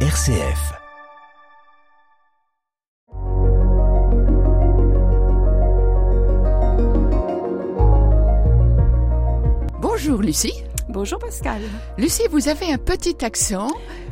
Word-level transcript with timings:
RCF. 0.00 0.76
Bonjour 9.80 10.20
Lucie. 10.22 10.52
Bonjour 10.88 11.18
Pascal. 11.18 11.60
Lucie, 11.98 12.22
vous 12.30 12.48
avez 12.48 12.72
un 12.72 12.78
petit 12.78 13.24
accent. 13.24 13.68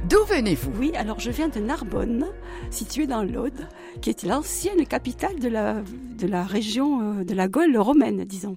D'où 0.08 0.22
venez-vous? 0.28 0.72
Oui, 0.78 0.92
alors 0.96 1.20
je 1.20 1.30
viens 1.30 1.48
de 1.48 1.60
Narbonne, 1.60 2.26
située 2.70 3.06
dans 3.06 3.22
l'Aude, 3.22 3.68
qui 4.02 4.10
est 4.10 4.22
l'ancienne 4.24 4.84
capitale 4.86 5.38
de 5.38 5.48
la, 5.48 5.76
de 6.18 6.26
la 6.26 6.42
région 6.44 7.20
euh, 7.20 7.24
de 7.24 7.32
la 7.34 7.48
Gaule 7.48 7.76
romaine, 7.78 8.24
disons. 8.24 8.56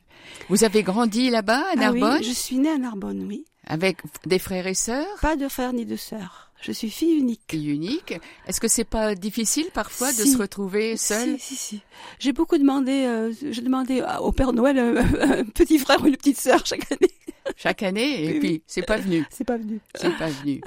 Vous 0.50 0.64
avez 0.64 0.84
grandi 0.84 1.30
là-bas, 1.30 1.60
à 1.60 1.72
Ah 1.74 1.76
Narbonne? 1.80 2.18
oui, 2.20 2.24
je 2.26 2.32
suis 2.34 2.58
née 2.58 2.70
à 2.72 2.78
Narbonne, 2.78 3.24
oui. 3.28 3.46
Avec 3.66 3.98
des 4.26 4.40
frères 4.40 4.68
et 4.68 4.74
sœurs? 4.74 5.06
Pas 5.22 5.36
de 5.36 5.48
frères 5.48 5.74
ni 5.74 5.86
de 5.86 5.96
sœurs. 5.96 6.47
Je 6.62 6.72
suis 6.72 6.90
fille 6.90 7.18
unique. 7.18 7.42
Fille 7.50 7.70
unique. 7.72 8.16
Est-ce 8.48 8.60
que 8.60 8.68
c'est 8.68 8.84
pas 8.84 9.14
difficile 9.16 9.68
parfois 9.74 10.12
de 10.12 10.24
se 10.24 10.38
retrouver 10.38 10.98
seule 10.98 11.38
Si, 11.40 11.56
si, 11.56 11.56
si. 11.56 11.82
J'ai 12.20 12.34
beaucoup 12.34 12.58
demandé, 12.58 13.06
euh, 13.06 13.32
j'ai 13.52 13.62
demandé 13.62 14.04
au 14.22 14.32
Père 14.32 14.54
Noël 14.54 14.80
un, 14.80 14.96
un 15.40 15.44
petit 15.46 15.78
frère 15.78 16.02
ou 16.04 16.08
une 16.08 16.18
petite 16.18 16.40
sœur 16.40 16.66
chaque 16.66 16.92
année. 16.92 17.12
chaque 17.56 17.84
année 17.84 18.24
et 18.26 18.34
Oui, 18.34 18.40
puis 18.40 18.50
oui. 18.50 18.64
c'est 18.66 18.82
pas 18.82 18.98
venu. 18.98 19.24
C'est 19.32 19.44
pas 19.46 19.58
venu. 19.58 19.80
C'est 19.96 20.18
pas 20.18 20.30
venu. 20.30 20.62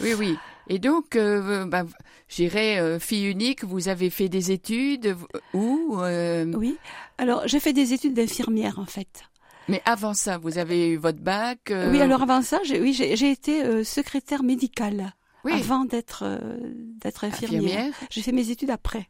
Oui, 0.00 0.14
oui. 0.14 0.36
Et 0.68 0.78
donc, 0.78 1.16
euh, 1.16 1.66
bah, 1.66 1.84
j'irais 2.28 2.78
euh, 2.78 3.00
fille 3.00 3.26
unique. 3.26 3.64
Vous 3.64 3.88
avez 3.88 4.10
fait 4.10 4.28
des 4.28 4.52
études 4.52 5.16
où 5.54 5.96
euh, 5.98 6.44
Oui. 6.54 6.76
Alors, 7.18 7.42
j'ai 7.48 7.58
fait 7.58 7.72
des 7.72 7.92
études 7.92 8.14
d'infirmière, 8.14 8.78
en 8.78 8.86
fait. 8.86 9.24
Mais 9.68 9.82
avant 9.84 10.14
ça, 10.14 10.38
vous 10.38 10.58
avez 10.58 10.90
eu 10.90 10.96
votre 10.96 11.18
bac. 11.20 11.70
euh, 11.72 11.90
Oui, 11.90 12.00
alors 12.00 12.22
avant 12.22 12.42
ça, 12.42 12.60
j'ai, 12.64 12.80
oui, 12.80 12.92
j'ai, 12.92 13.16
j'ai 13.16 13.30
été 13.32 13.64
euh, 13.64 13.82
secrétaire 13.84 14.42
médicale 14.44 15.12
oui, 15.44 15.52
avant 15.52 15.84
d'être, 15.84 16.22
euh, 16.24 16.38
d'être 17.00 17.24
infirmière. 17.24 17.62
infirmière. 17.62 17.94
J'ai 18.10 18.22
fait 18.22 18.32
mes 18.32 18.50
études 18.50 18.70
après. 18.70 19.08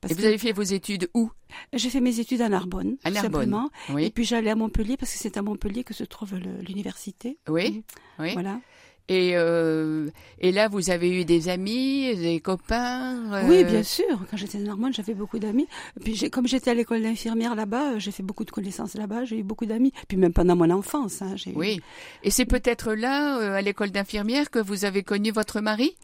Parce 0.00 0.12
Et 0.12 0.16
vous 0.16 0.24
avez 0.26 0.36
fait 0.38 0.52
vos 0.52 0.62
études 0.62 1.08
où? 1.14 1.30
J'ai 1.72 1.88
fait 1.88 2.00
mes 2.00 2.20
études 2.20 2.42
à 2.42 2.48
Narbonne, 2.50 2.96
À 3.04 3.08
tout 3.08 3.14
Narbonne. 3.14 3.32
simplement. 3.32 3.70
Et 3.98 4.10
puis 4.10 4.24
j'allais 4.24 4.50
à 4.50 4.54
Montpellier 4.54 4.96
parce 4.98 5.10
que 5.12 5.18
c'est 5.18 5.38
à 5.38 5.42
Montpellier 5.42 5.82
que 5.82 5.94
se 5.94 6.04
trouve 6.04 6.34
l'université. 6.66 7.38
oui, 7.48 7.82
oui. 8.18 8.32
Voilà. 8.34 8.60
Et, 9.08 9.32
euh, 9.34 10.08
et 10.40 10.50
là, 10.50 10.68
vous 10.68 10.88
avez 10.88 11.10
eu 11.20 11.26
des 11.26 11.50
amis, 11.50 12.16
des 12.16 12.40
copains 12.40 13.34
euh, 13.34 13.42
Oui, 13.46 13.62
bien 13.64 13.82
sûr. 13.82 14.18
Quand 14.30 14.38
j'étais 14.38 14.56
Narbonne, 14.58 14.94
j'avais 14.94 15.12
beaucoup 15.12 15.38
d'amis. 15.38 15.66
Puis 16.02 16.14
j'ai- 16.14 16.30
comme 16.30 16.46
j'étais 16.48 16.70
à 16.70 16.74
l'école 16.74 17.02
d'infirmière 17.02 17.54
là-bas, 17.54 17.92
euh, 17.92 17.98
j'ai 17.98 18.12
fait 18.12 18.22
beaucoup 18.22 18.46
de 18.46 18.50
connaissances 18.50 18.94
là-bas. 18.94 19.26
J'ai 19.26 19.38
eu 19.40 19.42
beaucoup 19.42 19.66
d'amis. 19.66 19.92
Puis 20.08 20.16
même 20.16 20.32
pendant 20.32 20.56
mon 20.56 20.70
enfance, 20.70 21.20
hein, 21.20 21.34
j'ai. 21.36 21.52
Oui. 21.54 21.82
Et 22.22 22.30
c'est 22.30 22.46
peut-être 22.46 22.94
là, 22.94 23.38
euh, 23.40 23.54
à 23.56 23.60
l'école 23.60 23.90
d'infirmière, 23.90 24.50
que 24.50 24.58
vous 24.58 24.86
avez 24.86 25.02
connu 25.02 25.30
votre 25.32 25.60
mari? 25.60 25.96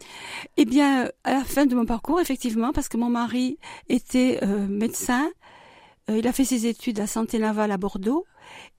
Eh 0.58 0.66
bien, 0.66 1.08
à 1.24 1.32
la 1.32 1.44
fin 1.44 1.64
de 1.64 1.74
mon 1.74 1.86
parcours, 1.86 2.20
effectivement, 2.20 2.72
parce 2.72 2.88
que 2.88 2.98
mon 2.98 3.08
mari 3.08 3.58
était 3.88 4.40
médecin, 4.68 5.30
il 6.08 6.26
a 6.26 6.32
fait 6.32 6.44
ses 6.44 6.66
études 6.66 7.00
à 7.00 7.06
Santé 7.06 7.38
Navale 7.38 7.72
à 7.72 7.78
Bordeaux, 7.78 8.26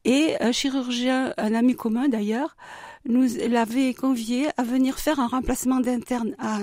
et 0.05 0.35
un 0.41 0.51
chirurgien, 0.51 1.33
un 1.37 1.53
ami 1.53 1.75
commun 1.75 2.07
d'ailleurs, 2.07 2.55
nous 3.05 3.27
l'avait 3.49 3.93
convié 3.93 4.47
à 4.57 4.63
venir 4.63 4.99
faire 4.99 5.19
un 5.19 5.27
remplacement 5.27 5.79
d'interne 5.79 6.35
à, 6.39 6.59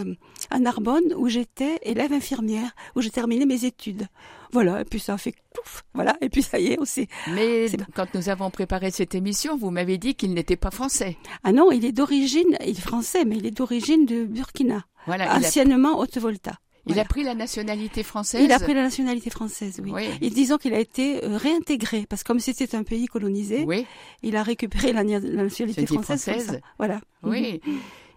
à 0.51 0.59
Narbonne, 0.59 1.15
où 1.17 1.29
j'étais 1.29 1.79
élève 1.83 2.13
infirmière, 2.13 2.71
où 2.95 3.01
j'ai 3.01 3.11
terminé 3.11 3.47
mes 3.47 3.65
études. 3.65 4.07
Voilà, 4.53 4.81
et 4.81 4.85
puis 4.85 4.99
ça 4.99 5.15
a 5.15 5.19
fait 5.19 5.35
pouf, 5.55 5.83
voilà, 5.93 6.17
et 6.23 6.31
puis 6.31 6.43
ça 6.43 6.59
y 6.59 6.69
est, 6.69 6.85
s'est... 6.87 7.07
Mais 7.35 7.67
quand 7.95 8.07
nous 8.15 8.31
avons 8.31 8.51
préparé 8.51 8.91
cette 8.91 9.15
émission, 9.15 9.59
vous 9.59 9.71
m'avez 9.71 9.99
dit 9.99 10.15
qu'il 10.15 10.33
n'était 10.33 10.57
pas 10.57 10.71
français. 10.71 11.19
Ah 11.45 11.53
non, 11.53 11.71
il 11.71 11.85
est 11.85 11.93
d'origine, 11.93 12.57
il 12.65 12.71
est 12.71 12.81
français, 12.81 13.27
mais 13.27 13.37
il 13.37 13.45
est 13.45 13.51
d'origine 13.51 14.07
de 14.07 14.25
Burkina, 14.25 14.85
Voilà. 15.07 15.31
A, 15.31 15.39
anciennement 15.39 15.99
Haute-Volta. 15.99 16.53
Il 16.87 16.99
a 16.99 17.05
pris 17.05 17.23
la 17.23 17.35
nationalité 17.35 18.03
française. 18.03 18.43
Il 18.45 18.53
a 18.53 18.59
pris 18.59 18.75
la 18.75 18.83
nationalité 18.83 19.31
française, 19.31 19.81
oui. 19.83 19.91
Oui. 19.95 20.05
Et 20.21 20.31
disons 20.31 20.57
qu'il 20.57 20.73
a 20.75 20.79
été 20.81 21.25
euh, 21.25 21.37
réintégré, 21.37 22.07
parce 22.09 22.23
que 22.23 22.29
comme 22.29 22.41
c'était 22.41 22.75
un 22.75 22.83
pays 22.83 23.07
colonisé, 23.07 23.65
Oui, 23.67 23.85
il 24.23 24.37
a 24.37 24.43
récupéré 24.43 24.93
la, 24.93 25.03
la 25.03 25.21
nationalité 25.21 25.87
française. 25.87 26.23
française. 26.23 26.47
ça. 26.47 26.59
Voilà. 26.79 27.01
oui. 27.23 27.61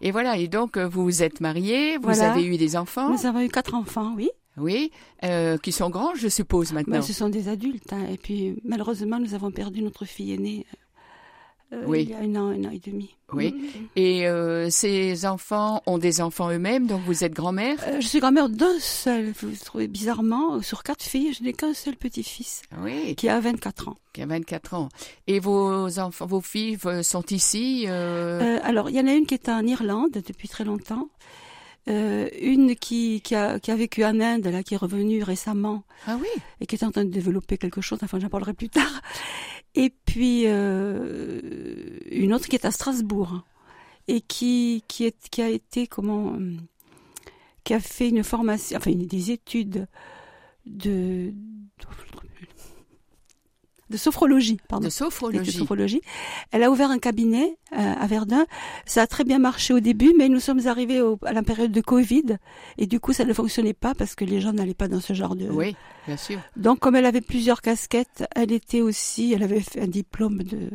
Et 0.03 0.12
voilà. 0.12 0.38
Et 0.38 0.47
donc, 0.47 0.78
euh, 0.78 0.88
vous 0.88 1.03
vous 1.03 1.22
êtes 1.22 1.41
mariés, 1.41 1.97
vous 1.97 2.03
Voilà. 2.03 2.31
avez 2.31 2.44
eu 2.44 2.58
des 2.58 2.75
enfants. 2.75 3.09
Nous 3.12 3.25
avons 3.25 3.40
eu 3.41 3.50
quatre 3.50 3.75
enfants, 3.75 4.13
oui. 4.16 4.30
Oui. 4.58 4.91
euh, 5.24 5.58
qui 5.58 5.72
sont 5.72 5.90
grands, 5.90 6.14
je 6.16 6.28
suppose, 6.28 6.74
maintenant. 6.74 6.97
Mais 6.97 7.02
ce 7.03 7.14
sont 7.14 7.30
des 7.30 7.47
adultes. 7.47 7.94
hein. 7.94 8.06
Et 8.12 8.18
puis, 8.18 8.56
malheureusement, 8.66 9.19
nous 9.19 9.34
avons 9.34 9.52
perdu 9.52 9.81
notre 9.81 10.06
fille 10.06 10.34
aînée 10.34 10.66
euh, 11.74 11.84
Oui. 11.88 12.02
il 12.04 12.09
y 12.09 12.14
a 12.14 12.20
un 12.20 12.36
an, 12.36 12.48
un 12.50 12.66
an 12.66 12.72
et 12.72 12.80
demi. 12.80 13.16
Oui. 13.34 13.54
Mhm. 13.54 13.88
Et 13.96 14.28
euh, 14.28 14.70
ces 14.70 15.26
enfants 15.26 15.82
ont 15.86 15.98
des 15.98 16.20
enfants 16.22 16.50
eux-mêmes, 16.52 16.88
donc 16.88 17.02
vous 17.06 17.24
êtes 17.24 17.34
grand-mère? 17.34 17.78
Euh, 17.88 18.02
je 18.02 18.08
suis 18.08 18.20
grand-mère 18.20 18.50
d'un 18.50 18.78
seul. 18.80 19.32
Vous 19.42 19.52
trouvez 19.64 19.88
bizarrement, 19.88 20.62
sur 20.62 20.84
quatre 20.84 21.04
filles, 21.04 21.34
je 21.34 21.44
n'ai 21.44 21.54
qu'un 21.54 21.74
seul 21.74 21.96
petit-fils 21.96 22.64
Oui, 22.82 23.16
qui 23.16 23.30
a 23.30 23.40
24 23.40 23.88
ans. 23.90 23.98
qui 24.14 24.22
a 24.22 24.26
24 24.26 24.74
ans. 24.74 24.90
Et 25.28 25.40
vos 25.40 25.98
enfants, 26.00 26.26
vos 26.26 26.42
filles 26.42 26.78
sont 27.04 27.26
ici 27.32 27.88
alors, 27.88 28.90
il 28.90 28.96
y 28.96 29.00
en 29.00 29.08
a 29.08 29.14
une 29.14 29.26
qui 29.26 29.34
est 29.36 29.48
en 29.50 29.66
Irlande 29.66 30.12
depuis 30.28 30.48
très 30.50 30.64
longtemps. 30.66 31.08
Euh, 31.90 32.30
une 32.40 32.76
qui, 32.76 33.22
qui, 33.22 33.34
a, 33.34 33.59
qui 33.59 33.72
a 33.72 33.76
vécu 33.76 34.06
en 34.06 34.20
Inde, 34.20 34.46
là, 34.46 34.62
qui 34.62 34.76
est 34.76 34.78
revenue 34.78 35.24
récemment 35.24 35.82
Ah 36.06 36.16
oui, 36.22 36.28
et 36.59 36.68
qui 36.68 36.76
est 36.76 36.84
en 36.84 36.92
train 36.92 37.03
de 37.06 37.09
développer 37.09 37.58
quelque 37.58 37.82
chose. 37.82 37.98
Enfin, 38.03 38.20
j'en 38.20 38.30
parlerai 38.30 38.53
plus 38.53 38.70
tard. 38.70 39.02
Et 39.76 39.90
puis 40.06 40.44
euh, 40.46 41.40
une 42.09 42.34
autre 42.34 42.48
qui 42.48 42.56
est 42.56 42.66
à 42.66 42.72
Strasbourg 42.72 43.44
et 44.08 44.22
qui 44.22 44.84
qui 44.88 45.06
est 45.06 45.30
qui 45.30 45.42
a 45.42 45.50
été 45.50 45.88
comment 45.88 46.34
euh, 46.34 46.58
qui 47.64 47.74
a 47.74 47.80
fait 47.80 48.09
une 48.09 48.24
formation, 48.24 48.78
enfin 48.78 48.92
des 48.92 49.32
études 49.32 49.88
de 50.66 51.34
de 53.91 53.97
sophrologie, 53.97 54.57
pardon 54.68 54.85
de 54.85 54.90
d'études 54.90 55.06
de 55.06 55.09
sophrologie. 55.09 55.52
sophrologie. 55.59 56.02
Elle 56.52 56.63
a 56.63 56.72
ouvert 56.72 56.90
un 56.90 56.97
cabinet 56.97 57.57
euh, 57.74 57.78
à 57.78 58.07
Verdun. 58.07 58.46
Ça 58.85 59.03
a 59.03 59.07
très 59.07 59.24
bien 59.24 59.38
marché 59.38 59.74
au 59.74 59.79
début, 59.79 60.13
mais 60.18 60.29
nous 60.29 60.40
sommes 60.40 60.66
arrivés 60.68 61.02
au- 61.02 61.19
à 61.25 61.34
la 61.34 61.44
période 61.44 61.72
de 61.72 61.81
Covid 61.81 62.38
et 62.78 62.88
du 62.88 63.00
coup 63.00 63.13
ça 63.13 63.24
ne 63.25 63.34
fonctionnait 63.34 63.74
pas 63.74 63.94
parce 63.94 64.16
que 64.16 64.25
les 64.25 64.41
gens 64.41 64.53
n'allaient 64.53 64.74
pas 64.74 64.88
dans 64.88 65.02
ce 65.02 65.13
genre 65.13 65.35
de. 65.35 65.47
Oui, 65.50 65.75
bien 66.07 66.18
sûr. 66.18 66.40
Donc 66.57 66.79
comme 66.79 66.96
elle 66.96 67.06
avait 67.06 67.22
plusieurs 67.22 67.62
casquettes, 67.62 68.24
elle 68.35 68.52
était 68.52 68.81
aussi, 68.81 69.34
elle 69.34 69.44
avait 69.44 69.62
fait 69.62 69.81
un 69.81 69.88
diplôme 69.88 70.44
de, 70.44 70.69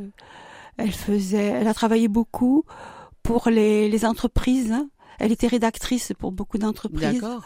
elle 0.76 0.92
faisait, 0.92 1.38
elle 1.60 1.68
a 1.68 1.74
travaillé 1.74 2.08
beaucoup 2.08 2.64
pour 3.22 3.48
les, 3.50 3.88
les 3.88 4.04
entreprises. 4.04 4.70
hein. 4.72 4.88
Elle 5.18 5.32
était 5.32 5.46
rédactrice 5.46 6.12
pour 6.18 6.30
beaucoup 6.30 6.58
d'entreprises, 6.58 7.20
D'accord. 7.20 7.42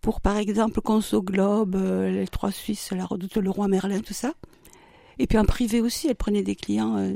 pour 0.00 0.20
par 0.20 0.36
exemple 0.36 0.80
Conso 0.80 1.20
Globe, 1.20 1.74
euh, 1.74 2.10
les 2.12 2.28
Trois 2.28 2.52
Suisses, 2.52 2.92
la 2.92 3.04
Redoute, 3.04 3.36
le 3.36 3.50
Roi 3.50 3.66
Merlin, 3.66 3.98
tout 4.00 4.14
ça. 4.14 4.32
Et 5.18 5.26
puis 5.26 5.38
en 5.38 5.44
privé 5.44 5.80
aussi, 5.80 6.08
elle 6.08 6.14
prenait 6.14 6.42
des 6.42 6.54
clients 6.54 6.96
euh, 6.96 7.14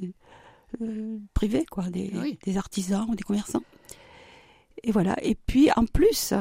euh, 0.81 1.19
privés, 1.35 1.65
quoi, 1.71 1.85
des, 1.91 2.11
Oui. 2.15 2.39
des 2.45 2.57
artisans 2.57 3.07
ou 3.09 3.15
des 3.15 3.23
commerçants. 3.25 3.63
Et 4.83 4.91
voilà. 4.91 5.17
Et 5.23 5.35
puis 5.35 5.71
en 5.77 5.87
plus, 5.87 6.35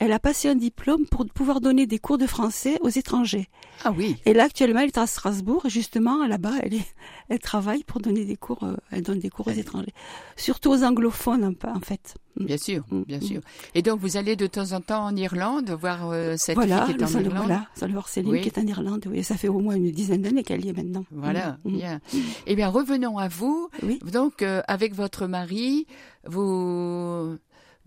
elle 0.00 0.12
a 0.12 0.18
passé 0.18 0.48
un 0.48 0.54
diplôme 0.54 1.06
pour 1.06 1.26
pouvoir 1.26 1.60
donner 1.60 1.86
des 1.86 1.98
cours 1.98 2.18
de 2.18 2.26
français 2.26 2.78
aux 2.82 2.88
étrangers. 2.88 3.48
Ah 3.84 3.92
oui, 3.96 4.16
Et 4.26 4.32
là, 4.32 4.44
actuellement, 4.44 4.80
elle 4.80 4.88
est 4.88 4.98
à 4.98 5.06
Strasbourg. 5.06 5.66
Et 5.66 5.70
justement, 5.70 6.26
là-bas, 6.26 6.52
elle, 6.62 6.74
est, 6.74 6.94
elle 7.28 7.38
travaille 7.40 7.84
pour 7.84 8.00
donner 8.00 8.24
des 8.24 8.36
cours. 8.36 8.62
euh, 8.64 8.76
elle 8.90 9.02
donne 9.02 9.18
des 9.18 9.30
cours 9.30 9.46
aux 9.48 9.52
étrangers. 9.52 9.92
Surtout 10.36 10.70
aux 10.70 10.82
anglophones, 10.84 11.44
en 11.64 11.80
fait. 11.80 12.14
bien 12.36 12.56
sûr, 12.58 12.84
Mm, 12.90 13.02
bien 13.02 13.18
mm. 13.18 13.22
sûr. 13.22 13.40
Et 13.74 13.82
donc 13.82 13.98
vous 14.00 14.16
allez 14.16 14.36
de 14.36 14.46
temps 14.46 14.72
en 14.72 14.80
temps 14.80 15.04
en 15.04 15.14
Irlande 15.16 15.70
voir 15.80 16.08
euh, 16.10 16.34
cette 16.36 16.54
Voilà, 16.54 16.86
fille 16.86 16.96
qui 16.96 17.02
est 17.02 17.06
en 17.16 17.20
Irlande. 17.20 17.34
voilà, 17.46 17.66
allons 17.80 17.92
voir 17.94 18.08
Céline 18.08 18.30
Oui. 18.32 18.40
qui 18.40 18.48
est 18.48 18.58
en 18.58 18.66
Irlande. 18.66 19.04
Oui, 19.10 19.22
ça 19.24 19.36
fait 19.36 19.48
au 19.48 19.58
moins 19.58 19.74
une 19.74 19.90
dizaine 19.90 20.22
d'années 20.22 20.44
qu'elle 20.44 20.64
y 20.64 20.68
est 20.68 20.72
maintenant. 20.76 21.04
Voilà, 21.10 21.58
Mm, 21.64 21.70
mm. 21.72 21.76
bien. 21.76 22.00
Eh 22.46 22.54
bien, 22.56 22.68
revenons 22.68 23.18
à 23.18 23.26
vous. 23.28 23.68
Oui. 23.82 23.98
Donc, 24.12 24.42
euh, 24.42 24.62
avec 24.68 24.94
votre 24.94 25.26
mari, 25.26 25.86
vous 26.26 27.36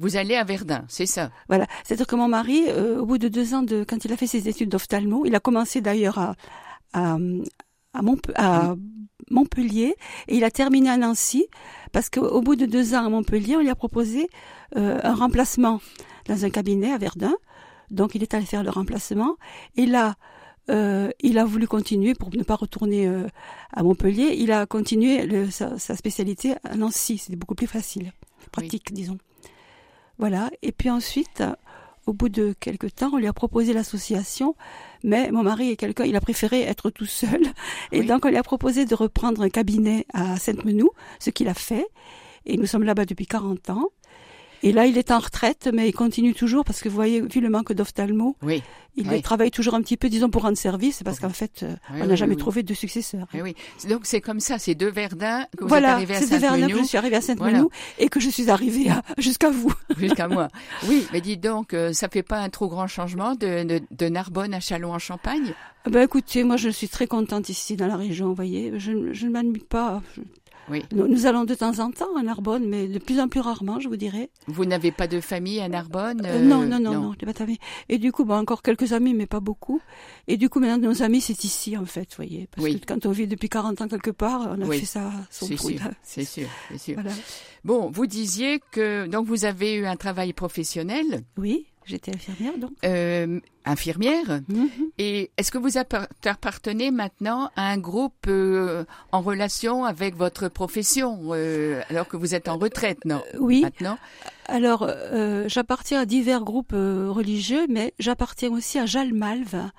vous 0.02 0.18
allez 0.18 0.36
à 0.36 0.44
Verdun, 0.44 0.84
c'est 0.90 1.06
ça 1.06 1.32
Voilà. 1.48 1.66
C'est-à-dire 1.84 2.08
que 2.08 2.16
mon 2.16 2.28
mari, 2.28 2.64
euh, 2.68 3.00
au 3.02 3.06
bout 3.06 3.18
de 3.18 3.28
deux 3.30 3.54
ans 3.54 3.62
de, 3.64 3.86
quand 3.88 4.04
il 4.06 4.12
a 4.12 4.18
fait 4.18 4.28
ses 4.28 4.50
études 4.50 4.70
d'ophtalmo, 4.70 5.26
il 5.26 5.34
a 5.36 5.40
commencé 5.40 5.80
d'ailleurs 5.80 6.18
à, 6.18 6.36
à, 6.94 7.18
à, 7.94 8.02
Montpe- 8.02 8.32
à 8.36 8.76
Montpellier 9.30 9.96
et 10.28 10.36
il 10.38 10.44
a 10.44 10.52
terminé 10.52 10.90
à 10.90 10.98
Nancy 10.98 11.46
parce 11.94 12.10
qu'au 12.10 12.42
bout 12.42 12.56
de 12.56 12.66
deux 12.66 12.94
ans 12.96 13.06
à 13.06 13.10
Montpellier, 13.10 13.56
on 13.58 13.60
lui 13.62 13.70
a 13.70 13.76
proposé 13.76 14.28
euh, 14.76 15.00
un 15.04 15.14
remplacement 15.14 15.80
dans 16.28 16.46
un 16.46 16.50
cabinet 16.50 16.92
à 16.92 16.98
Verdun. 16.98 17.36
Donc 17.90 18.16
il 18.16 18.24
est 18.24 18.34
allé 18.34 18.46
faire 18.46 18.64
le 18.64 18.70
remplacement 18.70 19.36
et 19.76 19.86
là, 19.86 20.16
euh, 20.70 21.10
il 21.22 21.38
a 21.38 21.46
voulu 21.46 21.68
continuer 21.68 22.14
pour 22.16 22.30
ne 22.36 22.44
pas 22.44 22.56
retourner 22.56 23.08
euh, 23.08 23.28
à 23.74 23.84
Montpellier. 23.84 24.36
Il 24.38 24.52
a 24.52 24.66
continué 24.66 25.26
le- 25.26 25.50
sa, 25.52 25.78
sa 25.78 25.96
spécialité 25.96 26.56
à 26.64 26.76
Nancy. 26.76 27.18
C'était 27.18 27.36
beaucoup 27.36 27.56
plus 27.56 27.68
facile, 27.68 28.14
pratique, 28.52 28.94
disons. 28.94 29.18
Voilà. 30.22 30.50
Et 30.62 30.72
puis 30.72 30.90
ensuite, 30.90 31.44
au 32.06 32.14
bout 32.14 32.30
de 32.30 32.56
quelques 32.60 32.96
temps, 32.96 33.10
on 33.14 33.18
lui 33.18 33.28
a 33.28 33.34
proposé 33.34 33.74
l'association, 33.74 34.56
mais 35.04 35.32
mon 35.32 35.44
mari 35.44 35.72
est 35.72 35.76
quelqu'un, 35.76 36.06
il 36.06 36.16
a 36.16 36.22
préféré 36.22 36.62
être 36.62 36.90
tout 36.92 37.06
seul. 37.06 37.42
Et 37.92 38.00
Oui. 38.00 38.06
donc, 38.06 38.24
on 38.26 38.30
lui 38.30 38.38
a 38.38 38.44
proposé 38.44 38.86
de 38.86 38.96
reprendre 38.96 39.42
un 39.42 39.50
cabinet 39.50 40.06
à 40.14 40.38
Sainte-Menou, 40.38 40.92
ce 41.20 41.30
qu'il 41.32 41.48
a 41.50 41.54
fait. 41.54 41.86
Et 42.46 42.58
nous 42.58 42.66
sommes 42.66 42.84
là-bas 42.84 43.06
depuis 43.06 43.26
40 43.28 43.70
ans. 43.72 43.90
Et 44.64 44.72
là, 44.72 44.86
il 44.86 44.98
est 44.98 45.12
en 45.12 45.20
retraite, 45.20 45.70
mais 45.74 45.90
il 45.90 45.94
continue 45.94 46.34
toujours 46.34 46.64
parce 46.64 46.82
que 46.82 46.90
vous 46.90 46.96
voyez, 46.96 47.22
vu 47.22 47.42
le 47.42 47.50
manque 47.50 47.74
d'ophtalmo, 47.74 48.36
Oui. 48.44 48.62
il 48.96 49.08
Oui. 49.10 49.22
travaille 49.22 49.50
toujours 49.50 49.74
un 49.74 49.82
petit 49.82 49.98
peu, 49.98 50.08
disons, 50.08 50.30
pour 50.30 50.44
rendre 50.44 50.58
service, 50.58 51.02
parce 51.04 51.20
qu'en 51.20 51.30
fait, 51.30 51.64
euh, 51.64 51.76
Oui, 51.94 52.00
on 52.04 52.06
n'a 52.08 52.16
jamais 52.16 52.36
trouvé 52.36 52.62
de 52.62 52.74
successeur. 52.76 53.26
Eh 53.34 53.42
oui. 53.42 53.56
Donc 53.90 54.02
c'est 54.04 54.22
comme 54.22 54.40
ça, 54.40 54.60
c'est 54.60 54.76
de 54.76 54.86
Verdun 54.88 55.46
que 55.58 55.64
vous 55.64 55.68
voilà, 55.70 55.90
êtes 55.90 55.94
arrivé 55.96 56.16
à 56.16 56.20
c'est 56.20 56.36
de 56.36 56.40
Vernon 56.40 56.56
que 56.56 56.62
Saint-Menehould 56.62 56.84
je 56.84 56.88
suis 56.90 56.98
arrivée 56.98 57.16
à 57.16 57.22
Sainte-Menehould 57.22 57.70
Voilà. 57.72 57.96
et 58.00 58.10
que 58.10 58.20
je 58.20 58.30
suis 58.30 58.50
arrivée 58.52 58.90
à- 58.92 59.02
jusqu'à 59.18 59.50
vous. 59.50 59.74
jusqu'à 59.98 60.28
moi. 60.28 60.48
Oui, 60.88 61.08
mais 61.12 61.22
dites 61.22 61.42
donc, 61.42 61.74
euh, 61.74 61.92
ça 61.94 62.08
fait 62.10 62.24
pas 62.24 62.38
un 62.40 62.50
trop 62.50 62.68
grand 62.68 62.88
changement 62.88 63.34
de, 63.36 63.64
de, 63.64 63.82
de 63.90 64.10
Narbonne 64.10 64.54
à 64.54 64.60
Châlons-en-Champagne 64.60 65.54
Ben 65.90 66.04
écoutez, 66.04 66.44
moi 66.44 66.58
je 66.58 66.70
suis 66.70 66.88
très 66.88 67.08
contente 67.08 67.50
ici 67.50 67.76
dans 67.76 67.88
la 67.88 67.96
région, 67.98 68.28
vous 68.28 68.36
voyez. 68.36 68.74
Je, 68.78 69.12
je 69.14 69.26
ne 69.26 69.32
m'admire 69.32 69.66
pas. 69.68 70.02
Je- 70.16 70.22
Oui. 70.72 70.84
Nous, 70.94 71.08
nous 71.08 71.26
allons 71.26 71.44
de 71.44 71.54
temps 71.54 71.78
en 71.80 71.92
temps 71.92 72.16
à 72.18 72.24
Narbonne, 72.24 72.68
mais 72.68 72.88
de 72.88 72.98
plus 72.98 73.20
en 73.20 73.28
plus 73.28 73.42
rarement, 73.42 73.80
je 73.80 73.90
vous 73.90 73.98
dirais. 73.98 74.30
Vous 74.48 74.66
n'avez 74.66 74.92
pas 74.92 75.08
de 75.08 75.20
famille 75.20 75.60
à 75.60 75.68
Narbonne 75.70 76.22
Euh, 76.26 76.38
euh, 76.38 76.42
non, 76.42 76.66
non, 76.66 76.80
non, 76.80 76.94
non, 76.94 77.14
j'ai 77.20 77.26
pas 77.26 77.34
d'amis. 77.34 77.60
Et 77.90 77.98
du 77.98 78.12
coup, 78.12 78.24
bon, 78.26 78.36
encore 78.36 78.62
quelques 78.62 78.94
amis, 78.94 79.14
mais 79.14 79.26
pas 79.28 79.40
beaucoup. 79.42 79.82
Et 80.28 80.38
du 80.38 80.50
coup, 80.50 80.60
maintenant, 80.60 80.90
nos 80.90 81.04
amis, 81.04 81.22
c'est 81.22 81.44
ici, 81.44 81.78
en 81.78 81.86
fait, 81.86 82.10
vous 82.12 82.16
voyez. 82.18 82.48
Parce 82.56 82.64
Oui. 82.66 82.80
que 82.80 82.86
quand 82.86 83.06
on 83.06 83.12
vit 83.12 83.28
depuis 83.28 83.50
40 83.50 83.82
ans 83.82 83.88
quelque 83.88 84.12
part, 84.12 84.48
on 84.58 84.62
a 84.62 84.66
Oui. 84.66 84.80
fait 84.80 84.86
ça 84.86 85.12
son 85.30 85.46
C'est 85.48 85.58
sûr, 85.58 85.80
c'est 86.04 86.24
sûr, 86.26 86.48
c'est 86.72 86.78
sûr. 86.78 86.94
Voilà. 86.96 87.12
Bon, 87.64 87.92
vous 87.92 88.08
disiez 88.08 88.60
que 88.72 89.06
donc 89.08 89.28
vous 89.28 89.46
avez 89.46 89.76
eu 89.76 89.86
un 89.86 89.96
travail 89.98 90.34
professionnel, 90.34 91.24
Oui, 91.38 91.68
j'étais 91.86 92.14
infirmière, 92.16 92.58
donc. 92.58 92.72
euh, 92.86 93.40
infirmière, 93.66 94.42
Mhm. 94.50 94.70
et 94.98 95.30
est-ce 95.38 95.52
que 95.52 95.58
vous 95.60 95.78
appar- 95.78 96.08
appartenez 96.26 96.90
maintenant 96.90 97.52
à 97.56 97.70
un 97.70 97.78
groupe 97.78 98.26
euh, 98.28 98.86
en 99.12 99.22
relation 99.22 99.86
avec 99.86 100.16
votre 100.16 100.48
profession, 100.50 101.20
euh, 101.32 101.82
alors 101.90 102.08
que 102.08 102.18
vous 102.18 102.34
êtes 102.34 102.48
en 102.48 102.58
retraite, 102.58 103.06
non 103.06 103.22
Oui, 103.40 103.62
Maintenant, 103.62 104.00
alors 104.48 104.84
euh, 104.90 105.46
j'appartiens 105.48 106.00
à 106.02 106.06
divers 106.06 106.42
groupes 106.44 106.74
euh, 106.74 107.10
religieux, 107.12 107.68
mais 107.70 107.94
j'appartiens 108.00 108.52
aussi 108.52 108.80
à 108.80 108.88
Jalmalve. 108.88 109.70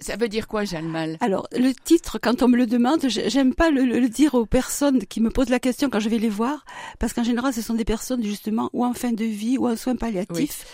Ça 0.00 0.16
veut 0.16 0.28
dire 0.28 0.48
quoi, 0.48 0.64
Jalmal 0.64 1.18
Alors, 1.20 1.46
le 1.52 1.72
titre, 1.74 2.18
quand 2.18 2.42
on 2.42 2.48
me 2.48 2.56
le 2.56 2.66
demande, 2.66 3.00
j'ai- 3.06 3.28
j'aime 3.28 3.54
pas 3.54 3.70
le, 3.70 3.84
le- 3.84 4.00
le 4.00 4.08
dire 4.08 4.34
aux 4.34 4.46
personnes 4.46 5.00
qui 5.06 5.20
me 5.20 5.28
posent 5.28 5.50
la 5.50 5.60
question 5.60 5.90
quand 5.90 6.00
je 6.00 6.08
vais 6.08 6.18
les 6.18 6.30
voir, 6.30 6.64
parce 6.98 7.12
qu'en 7.12 7.22
général, 7.24 7.52
ce 7.52 7.60
sont 7.60 7.74
des 7.74 7.84
personnes 7.84 8.22
justement 8.24 8.70
ou 8.72 8.82
en 8.84 8.94
fin 8.94 9.12
de 9.12 9.24
vie 9.24 9.58
ou 9.58 9.68
en 9.68 9.76
soins 9.76 9.96
palliatifs. 9.96 10.64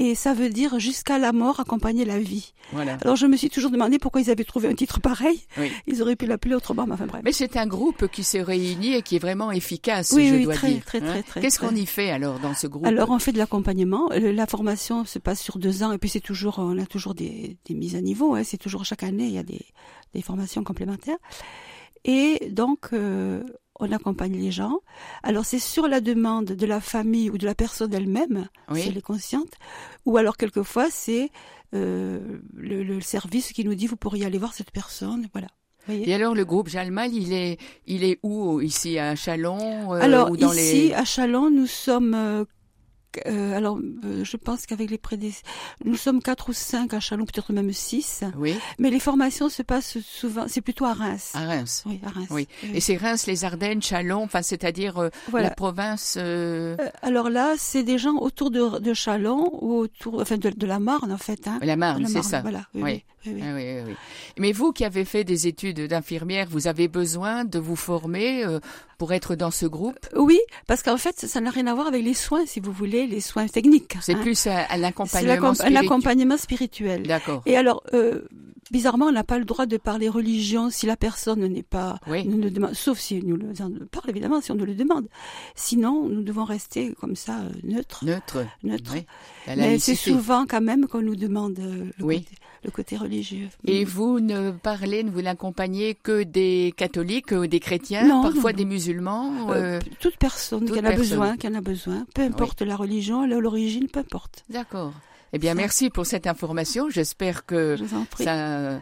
Et 0.00 0.14
ça 0.14 0.32
veut 0.32 0.48
dire 0.48 0.78
jusqu'à 0.78 1.18
la 1.18 1.32
mort 1.32 1.58
accompagner 1.58 2.04
la 2.04 2.20
vie. 2.20 2.52
Voilà. 2.72 2.98
Alors 3.02 3.16
je 3.16 3.26
me 3.26 3.36
suis 3.36 3.50
toujours 3.50 3.72
demandé 3.72 3.98
pourquoi 3.98 4.20
ils 4.20 4.30
avaient 4.30 4.44
trouvé 4.44 4.68
un 4.68 4.74
titre 4.74 5.00
pareil. 5.00 5.40
Oui. 5.58 5.72
Ils 5.88 6.00
auraient 6.02 6.14
pu 6.14 6.26
l'appeler 6.26 6.54
autrement, 6.54 6.86
mais 6.86 6.92
enfin 6.92 7.06
bref. 7.06 7.20
Mais 7.24 7.32
c'est 7.32 7.56
un 7.56 7.66
groupe 7.66 8.06
qui 8.06 8.22
se 8.22 8.38
réunit 8.38 8.94
et 8.94 9.02
qui 9.02 9.16
est 9.16 9.18
vraiment 9.18 9.50
efficace, 9.50 10.12
Oui, 10.14 10.28
je 10.28 10.34
oui, 10.36 10.44
dois 10.44 10.54
très, 10.54 10.68
dire. 10.68 10.76
hein. 10.78 10.82
très, 10.86 11.00
très, 11.00 11.22
très, 11.24 11.40
Qu'est-ce 11.40 11.58
très. 11.58 11.66
qu'on 11.68 11.74
y 11.74 11.84
fait 11.84 12.10
alors 12.10 12.38
dans 12.38 12.54
ce 12.54 12.68
groupe? 12.68 12.86
Alors 12.86 13.10
on 13.10 13.18
fait 13.18 13.32
de 13.32 13.38
l'accompagnement. 13.38 14.08
Euh, 14.12 14.32
La 14.32 14.46
formation 14.46 15.04
se 15.04 15.18
passe 15.18 15.40
sur 15.42 15.58
deux 15.58 15.82
ans 15.82 15.90
et 15.90 15.98
puis 15.98 16.08
c'est 16.08 16.20
toujours, 16.20 16.60
on 16.60 16.78
a 16.78 16.86
toujours 16.86 17.14
des, 17.14 17.56
des 17.66 17.74
mises 17.74 17.96
à 17.96 18.00
niveau. 18.00 18.36
Hein. 18.36 18.44
C'est 18.44 18.56
toujours 18.58 18.84
chaque 18.84 19.02
année 19.02 19.24
il 19.26 19.32
y 19.34 19.38
a 19.38 19.42
des, 19.42 19.66
des 20.14 20.22
formations 20.22 20.62
complémentaires. 20.62 21.18
Et 22.04 22.48
donc 22.52 22.90
euh, 22.92 23.42
on 23.80 23.92
accompagne 23.92 24.34
les 24.36 24.50
gens. 24.50 24.80
Alors 25.22 25.44
c'est 25.44 25.58
sur 25.58 25.86
la 25.88 26.00
demande 26.00 26.46
de 26.46 26.66
la 26.66 26.80
famille 26.80 27.30
ou 27.30 27.38
de 27.38 27.46
la 27.46 27.54
personne 27.54 27.92
elle-même, 27.94 28.48
Oui. 28.70 28.82
si 28.82 28.88
elle 28.88 28.98
est 28.98 29.02
consciente, 29.02 29.52
ou 30.04 30.16
alors 30.16 30.36
quelquefois 30.36 30.88
c'est 30.90 31.30
euh, 31.74 32.38
le, 32.54 32.82
le 32.82 33.00
service 33.00 33.52
qui 33.52 33.64
nous 33.64 33.74
dit 33.74 33.86
vous 33.86 33.96
pourriez 33.96 34.24
aller 34.26 34.38
voir 34.38 34.54
cette 34.54 34.70
personne. 34.70 35.28
Voilà. 35.32 35.48
Et 35.90 36.12
alors 36.14 36.34
le 36.34 36.44
groupe 36.44 36.68
Jalmal, 36.68 37.14
il 37.14 37.32
est, 37.32 37.58
il 37.86 38.04
est 38.04 38.18
où? 38.22 38.60
Ici 38.60 38.98
à 38.98 39.16
Chalon 39.16 39.94
euh, 39.94 40.00
Alors 40.00 40.30
ou 40.30 40.36
dans 40.36 40.52
ici 40.52 40.88
les... 40.88 40.94
à 40.94 41.04
Chalon, 41.06 41.48
nous 41.50 41.66
sommes 41.66 42.44
euh, 43.26 43.56
alors 43.56 43.78
euh, 44.04 44.22
je 44.24 44.36
pense 44.36 44.66
qu'avec 44.66 44.90
les 44.90 44.98
prédés, 44.98 45.32
nous 45.84 45.96
sommes 45.96 46.22
quatre 46.22 46.50
ou 46.50 46.52
cinq 46.52 46.94
à 46.94 47.00
Chalon, 47.00 47.24
peut-être 47.24 47.52
même 47.52 47.72
six. 47.72 48.22
Oui, 48.36 48.54
Mais 48.78 48.90
les 48.90 49.00
formations 49.00 49.48
se 49.48 49.62
passent 49.62 49.98
souvent, 50.00 50.44
c'est 50.48 50.60
plutôt 50.60 50.84
à 50.84 50.92
Reims. 50.92 51.32
à 51.34 51.44
Reims. 51.46 51.82
Oui, 51.86 52.00
à 52.06 52.10
Reims. 52.10 52.28
Oui. 52.30 52.46
Et 52.74 52.80
c'est 52.80 52.96
Reims, 52.96 53.26
les 53.26 53.44
Ardennes, 53.44 53.82
Chalon, 53.82 54.22
enfin 54.24 54.42
c'est-à-dire 54.42 54.98
euh, 54.98 55.08
voilà. 55.30 55.48
la 55.48 55.54
province. 55.54 56.16
alors 57.02 57.30
là, 57.30 57.54
c'est 57.56 57.82
des 57.82 57.98
gens 57.98 58.16
autour 58.16 58.50
de, 58.50 58.78
de 58.78 58.94
Chalon 58.94 59.50
ou 59.62 59.78
autour, 59.78 60.20
enfin 60.20 60.36
de, 60.36 60.50
de 60.50 60.66
la 60.66 60.78
Marne 60.78 61.12
en 61.12 61.18
fait. 61.18 61.48
Hein. 61.48 61.58
la 61.62 61.76
Marne, 61.76 62.06
c'est 62.06 62.22
ça. 62.22 62.40
Voilà. 62.42 62.62
Oui, 62.74 62.82
Oui. 62.82 63.02
oui, 63.26 63.32
oui, 63.32 63.32
oui. 63.34 63.42
Ah 63.44 63.54
oui, 63.54 63.62
oui, 63.64 63.82
oui. 63.88 63.94
Mais 64.38 64.52
vous 64.52 64.72
qui 64.72 64.84
avez 64.84 65.04
fait 65.04 65.24
des 65.24 65.46
études 65.46 65.80
d'infirmière, 65.86 66.46
vous 66.50 66.66
avez 66.66 66.88
besoin 66.88 67.44
de 67.44 67.58
vous 67.58 67.76
former 67.76 68.44
euh, 68.44 68.60
pour 68.98 69.12
être 69.12 69.36
dans 69.36 69.50
ce 69.50 69.64
groupe? 69.66 69.98
Oui, 70.16 70.38
parce 70.66 70.82
qu'en 70.82 70.96
fait, 70.98 71.18
ça 71.20 71.40
n'a 71.40 71.50
rien 71.50 71.66
à 71.68 71.74
voir 71.74 71.86
avec 71.86 72.04
les 72.04 72.14
soins, 72.14 72.44
si 72.46 72.60
vous 72.60 72.72
voulez, 72.72 73.06
les 73.06 73.20
soins 73.20 73.46
techniques. 73.46 73.96
C'est 74.02 74.14
hein. 74.14 74.20
plus 74.20 74.46
à 74.48 74.66
C'est 74.68 74.76
l'accompagnement 74.78 75.32
l'accom- 75.34 75.50
un 75.50 75.54
spirituel. 75.54 75.76
accompagnement 75.86 76.36
spirituel. 76.36 77.02
D'accord. 77.04 77.42
Et 77.46 77.56
alors, 77.56 77.82
euh, 77.94 78.22
bizarrement, 78.70 79.06
on 79.06 79.12
n'a 79.12 79.24
pas 79.24 79.38
le 79.38 79.44
droit 79.44 79.66
de 79.66 79.76
parler 79.76 80.08
religion 80.08 80.70
si 80.70 80.86
la 80.86 80.96
personne 80.96 81.44
n'est 81.46 81.62
pas, 81.62 81.98
Oui. 82.06 82.24
nous 82.26 82.50
demande, 82.50 82.74
sauf 82.74 82.98
si 82.98 83.22
nous 83.24 83.36
le 83.36 83.48
en 83.62 83.70
parle 83.90 84.10
évidemment, 84.10 84.40
si 84.40 84.50
on 84.52 84.54
nous 84.54 84.64
le 84.66 84.74
demande. 84.74 85.06
Sinon, 85.54 86.08
nous 86.08 86.22
devons 86.22 86.44
rester 86.44 86.94
comme 87.00 87.16
ça 87.16 87.40
euh, 87.40 87.50
neutres. 87.64 88.04
Neutre. 88.04 88.92
Oui. 88.94 89.04
La 89.46 89.56
Mais 89.56 89.78
c'est 89.78 89.94
souvent 89.94 90.46
quand 90.46 90.60
même 90.60 90.86
qu'on 90.86 91.02
nous 91.02 91.16
demande 91.16 91.58
euh, 91.58 91.86
le, 91.98 92.04
Oui. 92.04 92.20
côté, 92.24 92.36
le 92.64 92.70
côté 92.70 92.96
religieux. 92.96 93.48
Et 93.64 93.84
vous 93.84 94.20
ne 94.20 94.50
parlez, 94.50 95.02
ne 95.04 95.10
vous 95.10 95.20
l'accompagnez 95.20 95.94
que 95.94 96.22
des 96.22 96.74
catholiques 96.76 97.32
ou 97.32 97.46
des 97.46 97.60
chrétiens, 97.60 98.06
Non, 98.06 98.22
parfois 98.22 98.52
non, 98.52 98.58
des 98.58 98.64
musulmans 98.64 99.50
Euh, 99.50 99.54
euh, 99.54 99.80
toute 100.00 100.16
personne 100.16 100.64
qui 100.66 100.72
en 100.72 100.78
a 100.78 100.82
personne. 100.82 100.98
besoin, 100.98 101.36
qui 101.36 101.48
en 101.48 101.54
a 101.54 101.60
besoin, 101.60 102.06
peu 102.14 102.22
importe 102.22 102.62
la 102.62 102.76
religion, 102.76 103.26
l'origine, 103.26 103.88
peu 103.88 104.00
importe. 104.00 104.44
D'accord. 104.50 104.92
Eh 105.32 105.38
bien, 105.38 105.54
merci 105.54 105.90
pour 105.90 106.06
cette 106.06 106.26
information. 106.26 106.88
J'espère 106.90 107.44
que 107.46 107.76
Je 107.76 107.84
ça, 108.24 108.80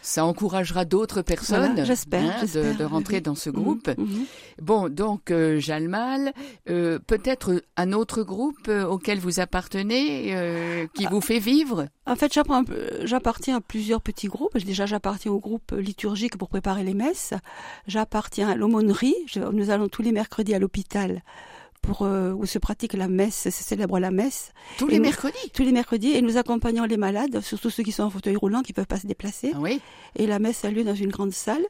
ça 0.00 0.24
encouragera 0.24 0.84
d'autres 0.84 1.22
personnes 1.22 1.66
Voilà, 1.74 1.84
j'espère, 1.84 2.22
hein, 2.42 2.44
de, 2.78 2.84
rentrer 2.84 3.16
oui. 3.16 3.22
dans 3.22 3.34
ce 3.34 3.50
Mhm, 3.50 3.56
groupe. 3.56 3.88
mhm. 3.98 4.24
Bon, 4.62 4.88
donc 4.88 5.30
euh, 5.30 5.58
Jalmal, 5.58 6.32
euh, 6.70 6.98
peut-être 7.04 7.62
un 7.76 7.92
autre 7.92 8.22
groupe 8.22 8.68
euh, 8.68 8.86
auquel 8.86 9.18
vous 9.18 9.40
appartenez, 9.40 10.34
euh, 10.36 10.86
qui 10.94 11.06
Ah. 11.06 11.10
vous 11.10 11.20
fait 11.20 11.40
vivre? 11.40 11.88
En 12.06 12.14
fait, 12.16 12.32
j'appartiens 13.04 13.56
à 13.56 13.60
plusieurs 13.60 14.00
petits 14.00 14.28
groupes. 14.28 14.56
Déjà, 14.56 14.86
j'appartiens 14.86 15.32
au 15.32 15.40
groupe 15.40 15.72
liturgique 15.72 16.38
pour 16.38 16.48
préparer 16.48 16.84
les 16.84 16.94
messes. 16.94 17.34
J'appartiens 17.86 18.48
à 18.48 18.54
l'aumônerie. 18.54 19.16
Nous 19.52 19.70
allons 19.70 19.88
tous 19.88 20.02
les 20.02 20.12
mercredis 20.12 20.54
à 20.54 20.58
l'hôpital 20.58 21.22
pour 21.82 22.02
euh, 22.02 22.32
où 22.32 22.44
se 22.46 22.58
pratique 22.58 22.92
la 22.94 23.08
messe, 23.08 23.36
se 23.36 23.50
célèbre 23.50 23.98
la 23.98 24.10
messe 24.10 24.52
Tous 24.78 24.88
Et 24.88 24.92
les 24.92 24.96
nous- 24.98 25.04
mercredis. 25.04 25.50
tous 25.52 25.62
les 25.62 25.72
mercredis 25.72 26.10
et 26.12 26.22
nous 26.22 26.36
accompagnons 26.36 26.84
les 26.84 26.96
malades, 26.96 27.40
surtout 27.40 27.70
ceux 27.70 27.82
qui 27.82 27.92
sont 27.92 28.02
en 28.04 28.10
fauteuil 28.10 28.36
roulant, 28.36 28.62
qui 28.62 28.72
peuvent 28.72 28.86
pas 28.86 28.98
se 29.00 29.06
déplacer. 29.06 29.52
Ah 29.54 29.58
oui. 29.60 29.80
Et 30.16 30.26
la 30.26 30.38
messe 30.38 30.64
a 30.64 30.70
lieu 30.70 30.84
dans 30.84 30.94
une 30.94 31.10
grande 31.10 31.32
salle. 31.32 31.64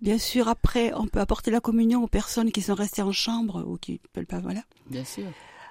Bien 0.00 0.18
sûr, 0.18 0.46
après, 0.48 0.92
on 0.94 1.06
peut 1.08 1.20
apporter 1.20 1.50
la 1.50 1.60
communion 1.60 2.02
aux 2.04 2.08
personnes 2.08 2.52
qui 2.52 2.62
sont 2.62 2.74
restées 2.74 3.02
en 3.02 3.12
chambre 3.12 3.64
ou 3.66 3.76
qui 3.78 3.92
ne 3.94 3.98
peuvent 4.12 4.26
pas, 4.26 4.38
voilà. 4.38 4.60
Bien 4.88 5.04
sûr. 5.04 5.24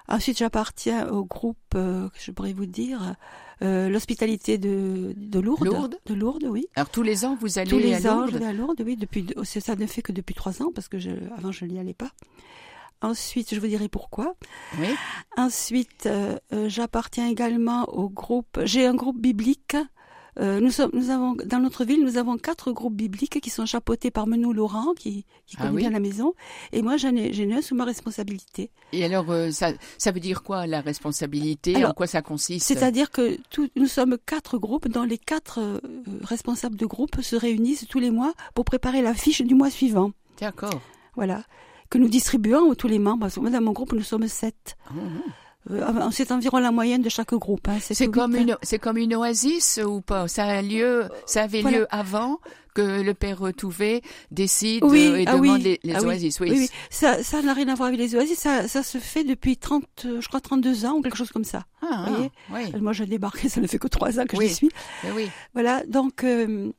Ensuite, 0.10 0.38
j'appartiens 0.38 1.10
au 1.10 1.26
groupe, 1.26 1.58
euh, 1.76 2.08
que 2.10 2.16
je 2.20 2.32
pourrais 2.32 2.54
vous 2.54 2.66
dire, 2.66 3.16
euh, 3.62 3.90
l'hospitalité 3.90 4.58
de, 4.58 5.14
de 5.18 5.40
Lourdes. 5.40 5.66
Lourdes 5.66 5.98
De 6.06 6.14
Lourdes, 6.14 6.46
oui. 6.50 6.66
Alors 6.76 6.90
tous 6.90 7.04
les 7.04 7.26
ans, 7.26 7.38
vous 7.42 7.58
allez 7.60 7.70
Tous 7.70 7.78
les 7.78 8.06
à 8.06 8.14
ans, 8.14 8.20
Lourdes 8.20 8.32
je 8.34 8.38
vais 8.38 8.46
à 8.46 8.54
Lourdes, 8.54 8.82
oui. 8.86 8.96
Depuis, 8.96 9.26
c'est- 9.44 9.60
ça 9.60 9.76
ne 9.76 9.86
fait 9.86 10.02
que 10.02 10.14
depuis 10.14 10.34
trois 10.36 10.62
ans, 10.62 10.72
parce 10.74 10.88
que 10.88 10.98
je, 10.98 11.10
avant, 11.38 11.52
je 11.52 11.66
n'y 11.66 11.78
allais 11.80 11.94
pas. 11.94 12.12
Ensuite, 13.01 13.54
je 13.54 13.60
vous 13.60 13.68
dirai 13.68 13.89
pourquoi. 13.89 14.36
Oui. 14.80 14.88
Ensuite, 15.38 16.06
euh, 16.08 16.38
euh, 16.54 16.68
j'appartiens 16.70 17.27
également 17.27 17.86
au 17.89 18.10
groupe. 18.10 18.60
J'ai 18.63 18.86
un 18.88 18.96
groupe 18.96 19.20
biblique. 19.20 19.75
Euh, 20.39 20.60
nous, 20.60 20.70
sommes, 20.70 20.92
nous 20.94 21.10
avons 21.10 21.36
dans 21.46 21.60
notre 21.60 21.84
ville, 21.84 22.04
nous 22.04 22.18
avons 22.18 22.38
quatre 22.38 22.72
groupes 22.72 22.94
bibliques 22.96 23.39
qui 23.42 23.50
sont 23.50 23.66
chapeautés 23.66 24.12
par 24.12 24.27
Menou 24.27 24.54
Laurent, 24.54 24.94
qui, 24.94 25.25
qui 25.48 25.56
Ah 25.58 25.63
connaît 25.63 25.74
oui 25.74 25.82
bien 25.82 25.89
la 25.89 26.00
maison. 26.00 26.34
Et 26.72 26.84
moi, 26.84 26.96
j'en 26.98 27.16
ai, 27.16 27.36
ai 27.36 27.54
un 27.54 27.62
sous 27.63 27.74
ma 27.74 27.86
responsabilité. 27.86 28.70
Et 28.94 29.04
alors, 29.04 29.32
euh, 29.32 29.50
ça, 29.50 29.72
ça 29.98 30.12
veut 30.12 30.20
dire 30.20 30.44
quoi 30.44 30.68
la 30.68 30.82
responsabilité? 30.82 31.75
Alors, 31.75 31.89
En 31.89 31.94
quoi 31.94 32.06
ça 32.06 32.22
consiste? 32.22 32.68
C'est-à-dire 32.68 33.10
que 33.10 33.39
tout, 33.50 33.68
nous 33.75 33.88
sommes 33.88 34.18
quatre 34.27 34.60
groupes 34.60 34.88
dont 34.88 35.04
les 35.04 35.18
quatre 35.18 35.60
euh, 35.60 35.80
responsables 36.22 36.75
de 36.75 36.86
groupe 36.86 37.20
se 37.22 37.36
réunissent 37.36 37.88
tous 37.88 38.00
les 38.00 38.12
mois 38.12 38.34
pour 38.54 38.63
préparer 38.63 39.01
la 39.01 39.16
fiche 39.16 39.42
du 39.42 39.56
mois 39.56 39.72
suivant. 39.72 40.12
D'accord. 40.39 40.82
Voilà. 41.16 41.46
Que 41.89 41.98
nous 41.98 42.10
distribuons 42.10 42.72
à 42.72 42.75
tous 42.75 42.88
les 42.88 43.00
membres. 43.00 43.27
Dans 43.29 43.62
mon 43.62 43.72
groupe, 43.72 43.94
nous 43.94 44.01
sommes 44.03 44.27
sept. 44.27 44.75
Euh, 45.70 46.10
c'est 46.12 46.32
environ 46.32 46.60
la 46.60 46.72
moyenne 46.72 47.01
de 47.01 47.10
chaque 47.10 47.34
groupe. 47.34 47.67
hein. 47.67 47.77
C'est 47.82 48.08
comme 48.08 48.36
hein. 48.36 48.39
une, 48.41 48.58
c'est 48.62 48.79
comme 48.79 48.98
une 48.98 49.15
oasis 49.15 49.79
ou 49.86 50.00
pas? 50.01 50.27
Ça 50.29 50.46
a 50.46 50.62
lieu, 50.62 51.10
ça 51.25 51.44
avait 51.44 51.62
Voilà. 51.62 51.79
lieu 51.79 51.88
avant 51.89 52.39
que 52.74 53.01
le 53.01 53.13
père 53.13 53.41
Touvet 53.58 54.01
décide 54.32 54.84
Oui, 54.84 55.08
euh, 55.08 55.17
et 55.17 55.25
ah 55.27 55.34
demande 55.38 55.58
oui, 55.58 55.62
les, 55.63 55.79
les 55.84 55.96
ah 55.96 56.03
oasis. 56.03 56.39
Oui. 56.39 56.51
Oui, 56.51 56.58
oui. 56.60 56.70
Ça, 56.89 57.22
ça 57.24 57.41
n'a 57.41 57.53
rien 57.53 57.67
à 57.67 57.75
voir 57.75 57.88
avec 57.88 58.00
les 58.00 58.15
oasis. 58.15 58.38
Ça, 58.38 58.67
ça 58.67 58.82
se 58.84 58.98
fait 59.00 59.24
depuis 59.25 59.58
30, 59.58 59.84
euh, 60.06 60.22
je 60.22 60.27
crois 60.29 60.39
32 60.39 60.86
ans 60.86 60.94
ou 60.94 61.01
quelque 61.01 61.17
chose 61.17 61.32
comme 61.32 61.44
ça. 61.44 61.63
Ah, 61.82 62.06
Vous 62.08 62.29
voyez 62.50 62.72
Moi, 62.79 62.94
j'ai 62.94 63.06
débarqué, 63.06 63.50
ça 63.50 63.60
ne 63.60 63.67
fait 63.67 63.79
que 63.79 63.88
trois 63.88 64.20
ans 64.20 64.25
que 64.25 64.39
j'y 64.39 64.53
suis. 64.53 64.70
oui, 65.06 65.10
oui. 65.15 65.29
Voilà. 65.53 65.84
Donc, 65.88 66.24
euh, 66.24 66.72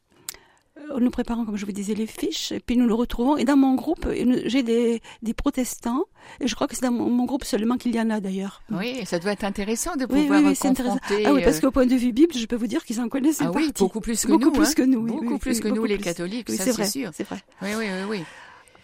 nous 1.00 1.10
préparons, 1.10 1.44
comme 1.44 1.56
je 1.56 1.66
vous 1.66 1.72
disais, 1.72 1.94
les 1.94 2.06
fiches, 2.06 2.52
et 2.52 2.60
puis 2.60 2.76
nous 2.76 2.86
le 2.86 2.94
retrouvons. 2.94 3.36
Et 3.36 3.44
dans 3.44 3.56
mon 3.56 3.74
groupe, 3.74 4.06
euh, 4.06 4.40
j'ai 4.46 4.62
des, 4.62 5.00
des 5.22 5.34
protestants, 5.34 6.04
et 6.40 6.48
je 6.48 6.54
crois 6.54 6.66
que 6.66 6.74
c'est 6.74 6.82
dans 6.86 6.92
mon, 6.92 7.24
groupe 7.26 7.44
seulement 7.44 7.76
qu'il 7.76 7.94
y 7.94 8.00
en 8.00 8.08
a 8.10 8.20
d'ailleurs. 8.20 8.62
Oui, 8.70 9.00
ça 9.04 9.18
doit 9.18 9.32
être 9.32 9.44
intéressant 9.44 9.96
de 9.96 10.06
Oui, 10.10 10.22
pouvoir 10.22 10.40
oui, 10.40 10.46
oui, 10.46 10.52
euh, 10.52 10.54
c'est 10.54 10.68
intéressant. 10.68 10.98
confronter. 10.98 11.26
Ah 11.26 11.32
oui, 11.34 11.42
parce 11.44 11.58
euh, 11.58 11.60
qu'au 11.60 11.70
point 11.70 11.86
de 11.86 11.94
vue 11.94 12.12
Bible, 12.12 12.32
je 12.34 12.46
peux 12.46 12.56
vous 12.56 12.66
dire 12.66 12.84
qu'ils 12.84 13.00
en 13.00 13.08
connaissent 13.08 13.42
ah 13.42 13.50
oui, 13.54 13.70
beaucoup 13.78 14.00
plus 14.00 14.22
que 14.24 14.28
beaucoup 14.32 14.44
nous. 14.46 14.52
plus 14.52 14.68
hein. 14.68 14.72
que 14.76 14.82
nous. 14.82 15.00
oui, 15.00 15.10
beaucoup 15.12 15.32
oui, 15.34 15.38
plus 15.38 15.56
oui, 15.56 15.60
que 15.60 15.68
nous, 15.68 15.84
les 15.84 15.96
plus. 15.96 16.04
catholiques, 16.04 16.46
Oui, 16.48 16.56
ça 16.56 16.64
c'est 16.72 16.84
sûr. 16.86 17.10
c'est 17.12 17.24
vrai. 17.24 17.38
Oui, 17.62 17.68
oui, 17.76 17.84
oui, 17.86 18.18
oui. 18.18 18.24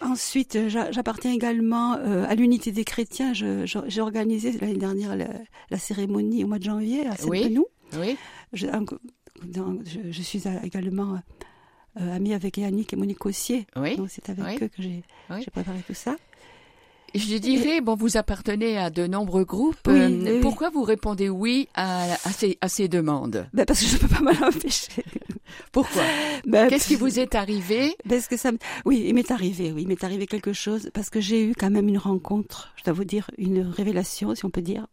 Ensuite, 0.01 0.55
euh, 0.57 0.69
j'a- 0.69 0.91
j'appartiens 0.91 1.31
également 1.31 1.95
euh, 1.95 2.25
à 2.27 2.35
l'unité 2.35 2.71
des 2.71 2.83
chrétiens. 2.83 3.31
J'ai 3.33 4.01
organisé 4.01 4.51
l'année 4.59 4.75
dernière 4.75 5.15
la, 5.15 5.27
la 5.71 5.77
cérémonie 5.79 6.43
au 6.43 6.47
mois 6.47 6.59
de 6.59 6.63
janvier 6.65 7.07
à 7.07 7.13
Oui. 7.27 7.41
Saint-Denis. 7.43 7.65
Oui, 7.97 8.17
Je, 8.53 8.67
je, 8.67 10.11
je 10.11 10.21
suis 10.21 10.43
également 10.63 11.17
euh, 11.99 12.15
amie 12.15 12.33
avec 12.33 12.57
Yannick 12.57 12.93
et 12.93 12.95
Monique 12.95 13.19
Cossier. 13.19 13.67
oui. 13.75 13.95
Donc 13.97 14.07
c'est 14.09 14.29
avec 14.29 14.45
Oui. 14.45 14.57
eux 14.61 14.67
que 14.67 14.81
j'ai 14.81 15.03
Oui. 15.29 15.45
préparé 15.51 15.79
tout 15.87 15.93
ça. 15.93 16.15
Je 17.13 17.37
dirais, 17.37 17.79
bon, 17.79 17.95
vous 17.95 18.17
appartenez 18.17 18.77
à 18.77 18.89
de 18.89 19.07
nombreux 19.07 19.45
groupes. 19.45 19.77
Oui, 19.87 19.93
euh, 20.27 20.41
pourquoi 20.41 20.69
vous 20.69 20.83
répondez 20.83 21.29
oui 21.29 21.69
à, 21.73 22.11
à 22.11 22.31
ces, 22.33 22.57
à 22.59 22.67
ces 22.67 22.89
demandes? 22.89 23.47
Ben, 23.53 23.63
parce 23.65 23.79
que 23.79 23.85
je 23.85 23.95
peux 23.97 24.09
pas 24.09 24.19
m'en 24.19 24.47
empêcher. 24.47 24.91
Pourquoi? 25.71 26.01
Ben, 26.45 26.67
Qu'est-ce 26.67 26.89
qui 26.89 26.95
vous 26.97 27.17
est 27.17 27.33
arrivé? 27.35 27.95
Parce 28.09 28.27
que 28.27 28.35
ça 28.35 28.51
me... 28.51 28.57
Oui, 28.83 29.05
il 29.07 29.13
m'est 29.15 29.31
arrivé, 29.31 29.71
oui, 29.71 29.83
il 29.83 29.87
m'est 29.87 30.03
arrivé 30.03 30.27
quelque 30.27 30.51
chose, 30.51 30.89
parce 30.93 31.09
que 31.09 31.21
j'ai 31.21 31.45
eu 31.45 31.53
quand 31.57 31.69
même 31.69 31.87
une 31.87 31.97
rencontre, 31.97 32.73
je 32.75 32.83
dois 32.83 32.93
vous 32.93 33.05
dire, 33.05 33.31
une 33.37 33.61
révélation, 33.61 34.35
si 34.35 34.43
on 34.43 34.49
peut 34.49 34.61
dire. 34.61 34.85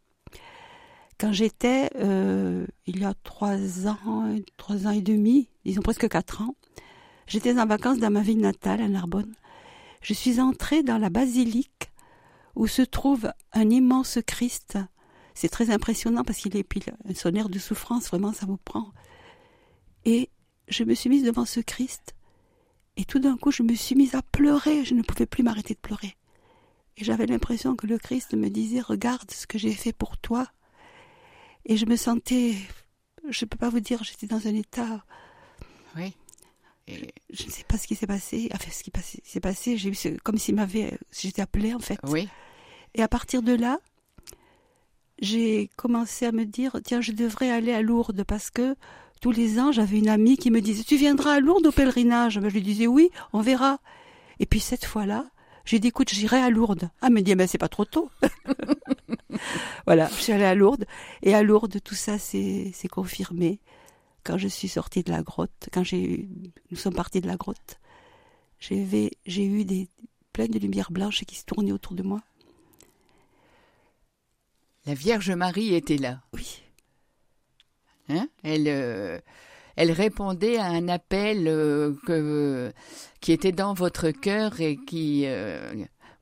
Quand 1.18 1.32
j'étais, 1.32 1.90
euh, 1.96 2.66
il 2.86 3.00
y 3.00 3.04
a 3.04 3.14
trois 3.24 3.88
ans, 3.88 4.34
trois 4.56 4.86
ans 4.86 4.90
et 4.90 5.02
demi, 5.02 5.48
disons 5.64 5.82
presque 5.82 6.08
quatre 6.08 6.42
ans, 6.42 6.54
j'étais 7.32 7.58
en 7.58 7.64
vacances 7.64 7.98
dans 7.98 8.10
ma 8.10 8.20
ville 8.20 8.40
natale, 8.40 8.82
à 8.82 8.88
Narbonne. 8.88 9.34
Je 10.02 10.12
suis 10.12 10.38
entrée 10.38 10.82
dans 10.82 10.98
la 10.98 11.08
basilique 11.08 11.90
où 12.54 12.66
se 12.66 12.82
trouve 12.82 13.32
un 13.52 13.70
immense 13.70 14.18
Christ. 14.26 14.76
C'est 15.32 15.48
très 15.48 15.70
impressionnant 15.70 16.24
parce 16.24 16.40
qu'il 16.40 16.54
est 16.58 16.62
puis 16.62 16.82
un 17.08 17.14
sonnaire 17.14 17.48
de 17.48 17.58
souffrance, 17.58 18.08
vraiment, 18.08 18.34
ça 18.34 18.44
vous 18.44 18.58
prend. 18.58 18.92
Et 20.04 20.28
je 20.68 20.84
me 20.84 20.92
suis 20.92 21.08
mise 21.08 21.24
devant 21.24 21.46
ce 21.46 21.60
Christ 21.60 22.14
et 22.98 23.06
tout 23.06 23.18
d'un 23.18 23.38
coup, 23.38 23.50
je 23.50 23.62
me 23.62 23.74
suis 23.74 23.94
mise 23.94 24.14
à 24.14 24.20
pleurer. 24.20 24.84
Je 24.84 24.92
ne 24.92 25.00
pouvais 25.00 25.24
plus 25.24 25.42
m'arrêter 25.42 25.72
de 25.72 25.80
pleurer. 25.80 26.14
Et 26.98 27.04
j'avais 27.04 27.24
l'impression 27.24 27.76
que 27.76 27.86
le 27.86 27.96
Christ 27.96 28.34
me 28.34 28.50
disait, 28.50 28.82
regarde 28.82 29.30
ce 29.30 29.46
que 29.46 29.56
j'ai 29.56 29.72
fait 29.72 29.94
pour 29.94 30.18
toi. 30.18 30.46
Et 31.64 31.78
je 31.78 31.86
me 31.86 31.96
sentais, 31.96 32.56
je 33.26 33.46
ne 33.46 33.48
peux 33.48 33.56
pas 33.56 33.70
vous 33.70 33.80
dire, 33.80 34.04
j'étais 34.04 34.26
dans 34.26 34.46
un 34.46 34.54
état, 34.54 35.02
Oui. 35.96 36.14
Et- 36.88 37.12
je 37.32 37.44
ne 37.46 37.50
sais 37.50 37.64
pas 37.64 37.78
ce 37.78 37.86
qui 37.86 37.94
s'est 37.94 38.06
passé. 38.06 38.48
Enfin, 38.54 38.70
ce 38.70 38.82
qui 38.82 38.90
s'est 39.24 39.40
passé, 39.40 39.76
j'ai 39.76 39.88
eu 39.90 39.94
ce- 39.94 40.16
comme 40.22 40.38
s'il 40.38 40.54
m'avait, 40.56 40.98
j'étais 41.16 41.42
appelée 41.42 41.74
en 41.74 41.78
fait. 41.78 41.98
oui, 42.04 42.28
Et 42.94 43.02
à 43.02 43.08
partir 43.08 43.42
de 43.42 43.52
là, 43.54 43.78
j'ai 45.20 45.70
commencé 45.76 46.26
à 46.26 46.32
me 46.32 46.44
dire, 46.44 46.76
tiens, 46.84 47.00
je 47.00 47.12
devrais 47.12 47.50
aller 47.50 47.72
à 47.72 47.80
Lourdes 47.82 48.24
parce 48.24 48.50
que 48.50 48.74
tous 49.20 49.30
les 49.30 49.60
ans, 49.60 49.70
j'avais 49.70 49.98
une 49.98 50.08
amie 50.08 50.36
qui 50.36 50.50
me 50.50 50.60
disait, 50.60 50.82
tu 50.82 50.96
viendras 50.96 51.34
à 51.34 51.40
Lourdes 51.40 51.66
au 51.66 51.72
pèlerinage? 51.72 52.38
Ben, 52.40 52.48
Je 52.48 52.54
lui 52.54 52.62
disais, 52.62 52.86
oui, 52.88 53.10
on 53.32 53.40
verra. 53.40 53.78
Et 54.40 54.46
puis 54.46 54.58
cette 54.58 54.84
fois-là, 54.84 55.26
j'ai 55.64 55.78
dit, 55.78 55.88
écoute, 55.88 56.08
j'irai 56.12 56.38
à 56.38 56.50
Lourdes. 56.50 56.90
Ah, 57.00 57.06
elle 57.06 57.12
me 57.12 57.20
dit, 57.20 57.34
ben, 57.36 57.46
c'est 57.46 57.56
pas 57.58 57.68
trop 57.68 57.84
tôt. 57.84 58.10
voilà, 59.86 60.08
je 60.08 60.14
suis 60.22 60.32
allée 60.32 60.44
à 60.44 60.54
Lourdes. 60.56 60.86
Et 61.22 61.34
à 61.34 61.42
Lourdes, 61.44 61.78
tout 61.84 61.94
ça 61.94 62.18
s'est 62.18 62.72
confirmé. 62.90 63.60
Quand 64.24 64.38
je 64.38 64.48
suis 64.48 64.68
sortie 64.68 65.02
de 65.02 65.10
la 65.10 65.22
grotte, 65.22 65.68
quand 65.72 65.82
j'ai 65.84 66.28
nous 66.70 66.76
sommes 66.76 66.94
partis 66.94 67.20
de 67.20 67.26
la 67.26 67.36
grotte, 67.36 67.78
j'ai 68.60 69.08
eu 69.36 69.64
des, 69.64 69.88
plein 70.32 70.46
de 70.46 70.58
lumières 70.58 70.92
blanches 70.92 71.24
qui 71.24 71.36
se 71.36 71.44
tournaient 71.44 71.72
autour 71.72 71.94
de 71.94 72.02
moi. 72.02 72.20
la 74.86 74.94
Vierge 74.94 75.30
Marie 75.30 75.74
était 75.74 75.96
là. 75.96 76.20
Oui. 76.32 76.62
Hein? 78.08 78.28
Elle, 78.42 78.66
euh, 78.68 79.20
elle 79.76 79.92
répondait 79.92 80.58
à 80.58 80.66
un 80.66 80.88
appel 80.88 81.46
euh, 81.46 81.94
que, 82.06 82.72
qui 83.20 83.32
était 83.32 83.52
dans 83.52 83.74
votre 83.74 84.10
cœur 84.10 84.60
et 84.60 84.76
qui, 84.76 85.22
euh, 85.26 85.72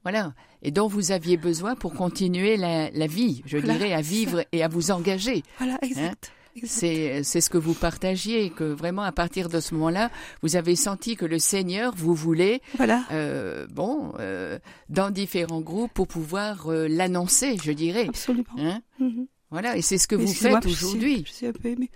voilà, 0.02 0.34
et 0.62 0.70
dont 0.70 0.88
vous 0.88 1.10
aviez 1.10 1.36
besoin 1.36 1.74
pour 1.74 1.94
continuer 1.94 2.56
la, 2.56 2.90
la 2.90 3.06
vie, 3.06 3.42
je 3.46 3.56
Voilà, 3.58 3.74
dirais, 3.74 3.92
à 3.94 4.02
vivre 4.02 4.44
et 4.52 4.62
à 4.62 4.68
vous 4.68 4.90
engager. 4.90 5.42
Voilà, 5.58 5.78
exact. 5.82 6.00
exact. 6.00 6.32
C'est, 6.64 7.22
ce 7.22 7.50
que 7.50 7.58
vous 7.58 7.74
partagiez, 7.74 8.50
que 8.50 8.64
vraiment 8.64 9.02
à 9.02 9.12
partir 9.12 9.48
de 9.48 9.60
ce 9.60 9.74
moment-là, 9.74 10.10
vous 10.42 10.56
avez 10.56 10.76
senti 10.76 11.16
que 11.16 11.24
le 11.24 11.38
Seigneur 11.38 11.94
vous 11.96 12.14
voulait, 12.14 12.60
Voilà. 12.76 13.04
euh, 13.12 13.66
bon, 13.70 14.12
euh, 14.18 14.58
dans 14.88 15.10
différents 15.10 15.60
groupes 15.60 15.92
pour 15.94 16.08
pouvoir 16.08 16.68
euh, 16.70 16.88
l'annoncer, 16.88 17.56
je 17.62 17.72
dirais. 17.72 18.06
Absolument. 18.08 18.44
Hein 18.58 18.82
Mhm. 18.98 19.26
voilà, 19.50 19.76
et 19.76 19.82
c'est 19.82 19.98
ce 19.98 20.06
que 20.08 20.14
vous 20.16 20.26
faites 20.32 20.66
aujourd'hui. 20.66 21.24
Je 21.26 21.32
suis 21.32 21.46
un 21.46 21.52
peu 21.52 21.68
émue. 21.68 21.90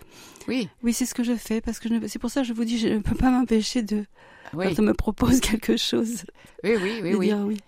Oui, 0.49 0.69
Oui, 0.83 0.93
c'est 0.93 1.07
ce 1.07 1.15
que 1.15 1.25
je 1.25 1.35
fais 1.35 1.61
parce 1.61 1.79
que 1.79 1.89
c'est 2.09 2.19
pour 2.19 2.31
ça 2.31 2.43
que 2.43 2.47
je 2.47 2.53
vous 2.53 2.65
dis, 2.65 2.79
je 2.79 2.89
ne 2.89 2.99
peux 3.01 3.15
pas 3.17 3.31
m'empêcher 3.31 3.83
de 3.83 4.05
oui, 4.53 4.67
quand 4.69 4.83
on 4.83 4.87
me 4.87 4.93
propose 4.95 5.41
quelque 5.41 5.77
chose 5.77 6.25
oui, 6.63 6.77
oui, 6.81 7.01
oui, 7.03 7.15
oui. 7.15 7.27
dire 7.27 7.39
oui. 7.47 7.59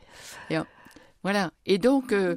Voilà. 1.23 1.51
Et 1.67 1.79
donc, 1.79 2.13
euh, 2.13 2.37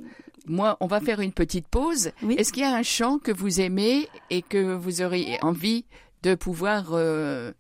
moi, 0.49 0.75
on 0.81 0.87
va 0.87 0.99
faire 0.99 1.21
une 1.21 1.31
petite 1.31 1.67
pause. 1.67 2.11
Oui. 2.23 2.35
Est-ce 2.37 2.51
qu'il 2.51 2.63
y 2.63 2.65
a 2.65 2.73
un 2.75 2.83
chant 2.83 3.19
que 3.19 3.31
vous 3.31 3.61
aimez 3.61 4.09
et 4.29 4.41
que 4.41 4.73
vous 4.75 5.01
auriez 5.01 5.37
envie 5.43 5.85
de 6.23 6.35
pouvoir 6.35 6.89
euh, 6.93 7.53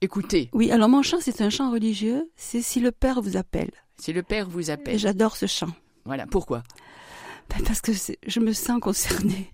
écouter? 0.00 0.48
Oui, 0.52 0.70
alors 0.70 0.88
mon 0.88 1.02
chant, 1.02 1.18
c'est 1.20 1.40
un 1.42 1.50
chant 1.50 1.70
religieux. 1.70 2.30
C'est 2.36 2.62
si 2.62 2.80
le 2.80 2.92
Père 2.92 3.20
vous 3.20 3.36
appelle. 3.36 3.72
si 3.98 4.12
le 4.12 4.22
Père 4.22 4.48
vous 4.48 4.70
Et 4.70 4.72
appelle 4.72 4.98
j'adore 4.98 5.36
ce 5.36 5.46
chant 5.46 5.72
Voilà. 6.04 6.26
Pourquoi? 6.26 6.62
Ben, 7.50 7.62
parce 7.64 7.80
que 7.80 7.92
je 8.26 8.40
me 8.40 8.52
sens 8.52 8.80
concernée. 8.80 9.50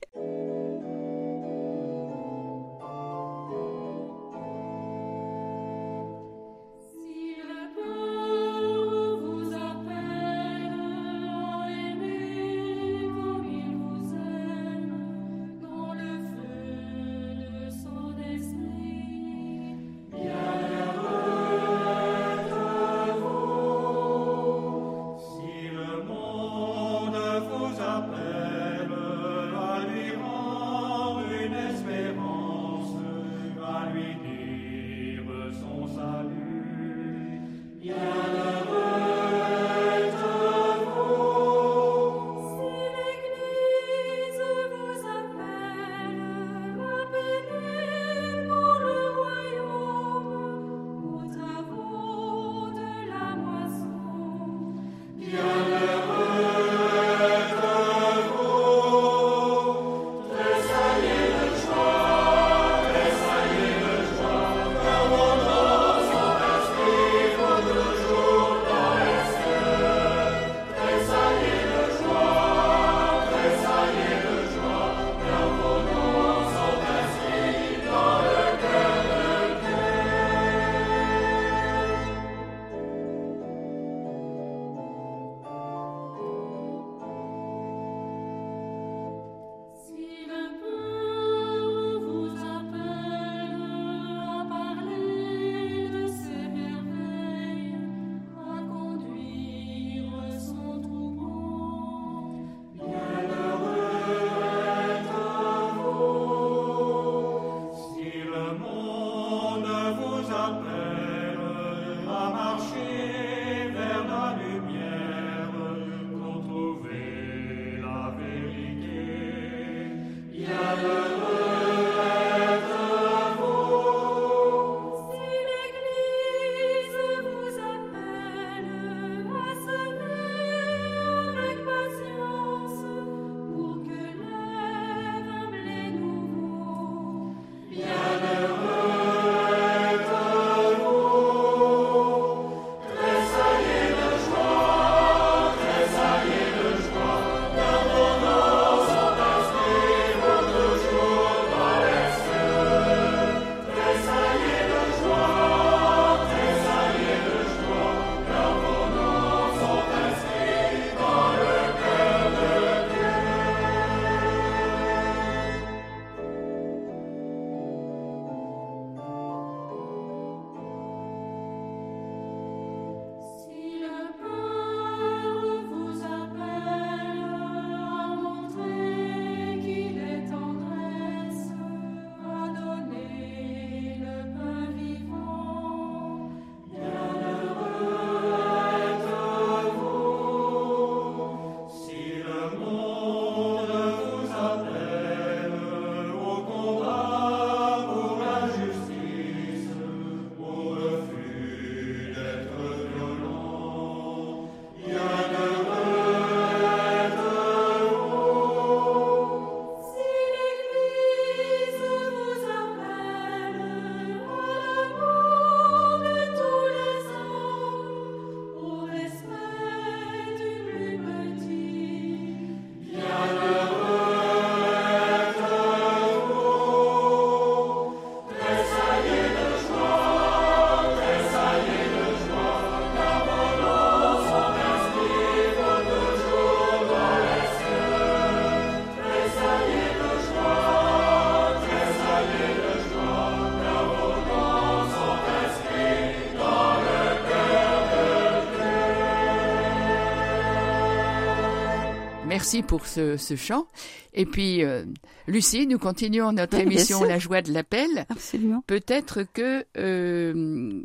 Merci 252.53 252.63
pour 252.67 252.87
ce, 252.87 253.17
ce 253.17 253.35
chant. 253.37 253.67
Et 254.15 254.27
puis, 254.27 254.63
euh, 254.63 254.85
Lucie, 255.27 255.67
nous 255.67 255.79
continuons 255.79 256.33
notre 256.33 256.57
Oui, 256.57 256.63
émission. 256.65 257.03
La 257.05 257.19
joie 257.19 257.41
de 257.43 257.53
l'appel. 257.53 258.05
Absolument. 258.11 258.63
Peut-être 258.67 259.23
que 259.23 259.65
euh, 259.79 260.83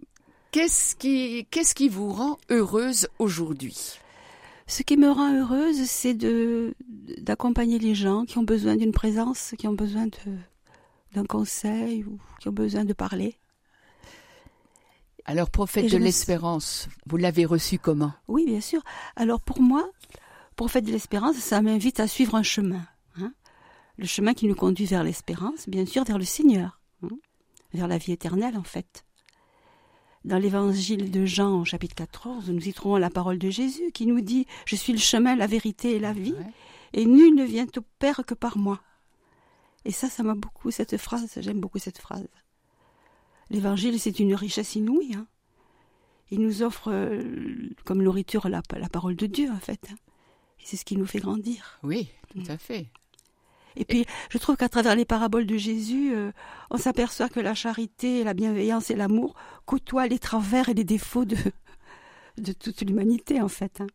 qu'est-ce 0.52 0.96
qui 0.96 1.46
qu'est-ce 1.52 1.76
qui 1.76 1.90
vous 1.90 2.12
rend 2.14 2.38
heureuse 2.50 3.10
aujourd'hui? 3.20 4.00
Ce 4.68 4.84
qui 4.84 4.96
me 4.98 5.10
rend 5.10 5.34
heureuse, 5.34 5.84
c'est 5.86 6.14
de 6.14 6.74
d'accompagner 7.22 7.80
les 7.80 7.96
gens 7.96 8.24
qui 8.26 8.38
ont 8.38 8.44
besoin 8.44 8.76
d'une 8.78 8.92
présence, 8.94 9.54
qui 9.58 9.68
ont 9.68 9.74
besoin 9.74 10.06
de 10.08 10.38
d'un 11.14 11.26
conseil 11.26 12.04
ou 12.06 12.18
qui 12.40 12.48
ont 12.50 12.54
besoin 12.54 12.86
de 12.86 12.94
parler. 12.94 13.36
Alors, 15.26 15.50
prophète 15.50 15.92
de 15.92 15.98
me- 15.98 16.04
l'espérance, 16.06 16.88
vous 17.06 17.18
l'avez 17.18 17.44
reçu 17.46 17.78
comment? 17.80 18.14
Oui, 18.30 18.46
bien 18.46 18.62
sûr. 18.62 18.82
Alors 19.18 19.42
pour 19.42 19.62
moi, 19.62 19.90
prophète 20.58 20.84
de 20.86 20.92
l'espérance, 20.92 21.38
ça 21.38 21.62
m'invite 21.62 22.02
à 22.02 22.08
suivre 22.08 22.36
un 22.36 22.44
chemin. 22.44 22.86
hein. 23.18 23.32
Le 23.98 24.06
chemin 24.06 24.34
qui 24.34 24.48
nous 24.48 24.56
conduit 24.56 24.86
vers 24.86 25.04
l'espérance, 25.04 25.70
bien 25.70 25.86
sûr, 25.86 26.04
vers 26.04 26.18
le 26.18 26.26
Seigneur, 26.26 26.82
hein, 27.04 27.10
vers 27.74 27.88
la 27.88 27.98
vie 27.98 28.12
éternelle 28.12 28.58
en 28.58 28.64
fait. 28.64 29.06
Dans 30.26 30.38
l'évangile 30.40 31.10
de 31.10 31.26
Jean, 31.26 31.62
au 31.62 31.64
chapitre 31.64 31.96
14, 31.96 32.50
nous 32.50 32.68
y 32.68 32.74
trouvons 32.74 32.98
la 32.98 33.10
parole 33.10 33.38
de 33.38 33.50
Jésus 33.50 33.92
qui 33.94 34.06
nous 34.08 34.20
dit 34.20 34.46
Je 34.66 34.76
suis 34.76 34.92
le 34.92 35.00
chemin, 35.00 35.36
la 35.38 35.48
vérité 35.48 35.96
et 35.96 36.00
la 36.00 36.12
vie, 36.12 36.36
et 36.94 37.06
nul 37.06 37.34
ne 37.36 37.46
vient 37.46 37.68
au 37.78 37.82
Père 38.00 38.24
que 38.26 38.34
par 38.34 38.58
moi. 38.58 38.82
Et 39.86 39.92
ça, 39.92 40.10
ça 40.10 40.24
m'a 40.24 40.36
beaucoup, 40.36 40.70
cette 40.70 40.98
phrase, 40.98 41.32
j'aime 41.38 41.62
beaucoup 41.62 41.80
cette 41.80 42.00
phrase. 42.00 42.28
L'évangile, 43.50 44.00
c'est 44.00 44.20
une 44.20 44.36
richesse 44.36 44.76
inouïe. 44.76 45.14
hein. 45.16 45.28
Il 46.30 46.42
nous 46.42 46.62
offre 46.62 46.92
euh, 46.92 47.24
comme 47.86 48.04
nourriture 48.04 48.50
la, 48.50 48.62
la 48.76 48.90
parole 48.90 49.16
de 49.16 49.28
Dieu, 49.28 49.50
en 49.50 49.60
fait. 49.60 49.80
hein. 49.90 49.96
C'est 50.64 50.78
ce 50.78 50.86
qui 50.86 50.98
nous 50.98 51.06
fait 51.06 51.20
grandir. 51.20 51.80
Oui, 51.84 52.10
tout 52.32 52.40
Mm. 52.40 52.52
à 52.52 52.58
fait. 52.58 52.88
Et 53.80 53.86
puis, 53.86 54.06
je 54.32 54.38
trouve 54.40 54.58
qu'à 54.58 54.70
travers 54.70 54.96
les 54.96 55.06
paraboles 55.06 55.46
de 55.46 55.56
Jésus, 55.58 56.12
euh, 56.14 56.32
on 56.72 56.78
s'aperçoit 56.78 57.30
que 57.30 57.40
la 57.40 57.54
charité, 57.54 58.24
la 58.24 58.34
bienveillance 58.34 58.90
et 58.90 58.96
l'amour 58.96 59.36
côtoient 59.66 60.08
les 60.08 60.18
travers 60.20 60.68
et 60.70 60.74
les 60.74 60.84
défauts 60.84 61.26
de, 61.26 61.38
de 62.40 62.54
toute 62.54 62.82
l'humanité, 62.82 63.40
en 63.42 63.48
fait. 63.50 63.80
hein. 63.82 63.88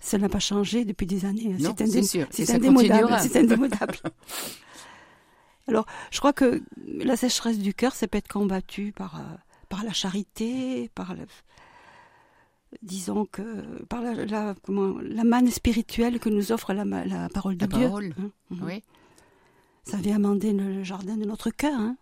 Ça 0.00 0.18
n'a 0.18 0.28
pas 0.28 0.40
changé 0.40 0.84
depuis 0.84 1.06
des 1.06 1.26
années. 1.26 1.54
hein. 1.54 1.74
C'est 1.76 1.82
indé- 1.84 2.54
indémodable. 2.54 3.16
C'est 3.20 3.36
indémodable. 3.38 3.98
Alors, 5.68 5.86
je 6.10 6.18
crois 6.18 6.32
que 6.32 6.62
la 6.86 7.16
sécheresse 7.16 7.58
du 7.58 7.74
cœur, 7.74 7.94
ça 7.94 8.08
peut 8.08 8.18
être 8.18 8.26
combattu 8.28 8.92
par, 8.92 9.16
euh, 9.20 9.22
par 9.68 9.84
la 9.84 9.92
charité, 9.92 10.90
par 10.94 11.14
le- 11.14 11.26
disons 12.82 13.26
que 13.26 13.82
par 13.84 14.00
la, 14.02 14.24
la- 14.24 14.54
comment, 14.62 14.98
la 15.02 15.24
manne 15.24 15.50
spirituelle 15.50 16.18
que 16.20 16.28
nous 16.28 16.52
offre 16.52 16.72
la, 16.72 16.84
parole 17.28 17.56
de 17.56 17.66
La 17.66 17.76
Dieu. 17.78 17.86
parole, 17.86 18.14
hein. 18.18 18.30
Mhm. 18.50 18.62
Oui. 18.64 18.82
Ça 19.84 19.96
vient 19.96 20.16
amender 20.16 20.52
le, 20.52 20.84
jardin 20.84 21.16
de 21.16 21.24
notre 21.24 21.50
cœur, 21.50 21.78
hein, 21.78 21.96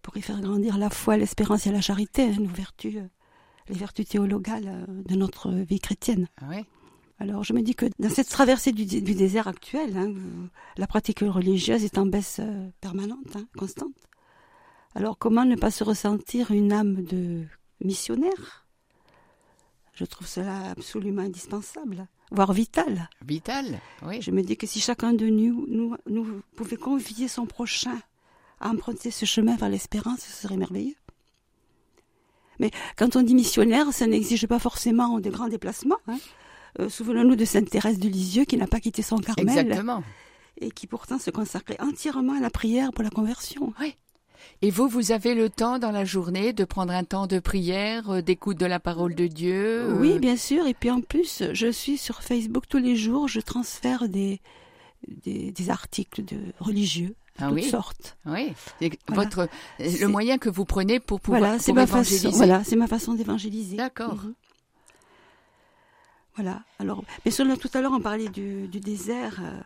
pour 0.00 0.16
y 0.16 0.22
faire 0.22 0.40
grandir 0.40 0.78
la 0.78 0.90
foi, 0.90 1.16
l'espérance 1.16 1.66
et 1.66 1.72
la 1.72 1.80
charité, 1.80 2.22
hein, 2.24 2.36
nos 2.40 2.48
vertus, 2.48 2.96
euh, 2.96 3.08
les 3.68 3.76
vertus 3.76 4.08
théologales 4.08 4.68
euh, 4.88 5.02
de 5.04 5.14
notre 5.16 5.50
vie 5.50 5.80
chrétienne. 5.80 6.28
Ah. 6.40 6.50
Alors 7.18 7.44
je 7.44 7.52
me 7.52 7.62
dis 7.62 7.74
que 7.74 7.86
dans 7.98 8.08
cette 8.10 8.28
traversée 8.28 8.72
du, 8.72 8.84
du 8.84 9.14
désert 9.14 9.46
actuel, 9.48 9.96
hein, 9.96 10.12
la 10.76 10.86
pratique 10.86 11.20
religieuse 11.20 11.84
est 11.84 11.98
en 11.98 12.06
baisse 12.06 12.40
euh, 12.40 12.68
permanente, 12.80 13.36
hein, 13.36 13.44
constante. 13.56 13.94
Alors 14.94 15.18
comment 15.18 15.44
ne 15.44 15.56
pas 15.56 15.70
se 15.70 15.84
ressentir 15.84 16.50
une 16.50 16.72
âme 16.72 17.02
de 17.02 17.44
missionnaire 17.80 18.61
Je 19.94 20.04
trouve 20.04 20.26
cela 20.26 20.70
absolument 20.70 21.22
indispensable, 21.22 22.06
voire 22.30 22.52
vital. 22.52 23.08
Vital. 23.26 23.78
Oui. 24.06 24.22
Je 24.22 24.30
me 24.30 24.42
dis 24.42 24.56
que 24.56 24.66
si 24.66 24.80
chacun 24.80 25.12
de 25.12 25.26
nous, 25.26 25.66
nous, 25.68 25.96
nous 26.08 26.40
pouvait 26.56 26.76
convier 26.78 27.28
son 27.28 27.44
prochain 27.46 27.98
à 28.60 28.70
emprunter 28.70 29.10
ce 29.10 29.26
chemin 29.26 29.56
vers 29.56 29.68
l'espérance, 29.68 30.20
ce 30.20 30.32
serait 30.42 30.56
merveilleux. 30.56 30.94
Mais 32.58 32.70
quand 32.96 33.16
on 33.16 33.22
dit 33.22 33.34
missionnaire, 33.34 33.92
ça 33.92 34.06
n'exige 34.06 34.46
pas 34.46 34.58
forcément 34.58 35.18
de 35.20 35.30
grands 35.30 35.48
déplacements. 35.48 35.98
hein. 36.08 36.18
Euh, 36.80 36.88
Souvenons-nous 36.88 37.36
de 37.36 37.44
Sainte 37.44 37.68
Thérèse 37.68 37.98
de 37.98 38.08
Lisieux 38.08 38.44
qui 38.44 38.56
n'a 38.56 38.66
pas 38.66 38.80
quitté 38.80 39.02
son 39.02 39.18
Carmel 39.18 39.46
Exactement. 39.58 40.02
et 40.60 40.70
qui 40.70 40.86
pourtant 40.86 41.18
se 41.18 41.30
consacrait 41.30 41.78
entièrement 41.80 42.34
à 42.34 42.40
la 42.40 42.48
prière 42.50 42.92
pour 42.92 43.02
la 43.04 43.10
conversion. 43.10 43.74
Et 44.62 44.70
vous, 44.70 44.88
vous 44.88 45.12
avez 45.12 45.34
le 45.34 45.50
temps 45.50 45.78
dans 45.78 45.90
la 45.90 46.04
journée 46.04 46.52
de 46.52 46.64
prendre 46.64 46.92
un 46.92 47.04
temps 47.04 47.26
de 47.26 47.38
prière, 47.40 48.10
euh, 48.10 48.22
d'écoute 48.22 48.58
de 48.58 48.66
la 48.66 48.78
parole 48.80 49.14
de 49.14 49.26
Dieu 49.26 49.80
euh, 49.82 49.98
Oui, 49.98 50.18
bien 50.18 50.36
sûr. 50.36 50.66
Et 50.66 50.74
puis 50.74 50.90
en 50.90 51.00
plus, 51.00 51.42
je 51.52 51.70
suis 51.70 51.98
sur 51.98 52.22
Facebook 52.22 52.64
tous 52.68 52.78
les 52.78 52.94
jours. 52.96 53.26
Je 53.28 53.40
transfère 53.40 54.08
des, 54.08 54.40
des, 55.24 55.50
des 55.50 55.70
articles 55.70 56.24
de 56.24 56.36
religieux, 56.60 57.08
de 57.08 57.14
Ah 57.38 57.46
toutes 57.48 57.54
oui. 57.56 57.64
sortes. 57.64 58.16
Oui. 58.26 58.52
Voilà. 59.08 59.24
votre 59.24 59.48
le 59.80 59.88
C'est- 59.88 60.06
moyen 60.06 60.38
que 60.38 60.48
vous 60.48 60.64
prenez 60.64 61.00
pour 61.00 61.20
pouvoir 61.20 61.40
voilà, 61.40 61.58
c'est 61.58 61.72
ma 61.72 61.82
évangéliser. 61.82 62.26
façon. 62.28 62.36
Voilà, 62.36 62.62
c'est 62.64 62.76
ma 62.76 62.86
façon 62.86 63.14
d'évangéliser. 63.14 63.76
D'accord. 63.76 64.14
Mhm. 64.14 64.34
Voilà. 66.36 66.62
Alors, 66.78 67.04
mais 67.24 67.30
sur 67.30 67.44
le- 67.44 67.56
tout 67.56 67.68
à 67.74 67.80
l'heure, 67.80 67.92
on 67.92 68.00
parlait 68.00 68.28
du, 68.28 68.66
du 68.68 68.80
désert. 68.80 69.40
euh, 69.42 69.60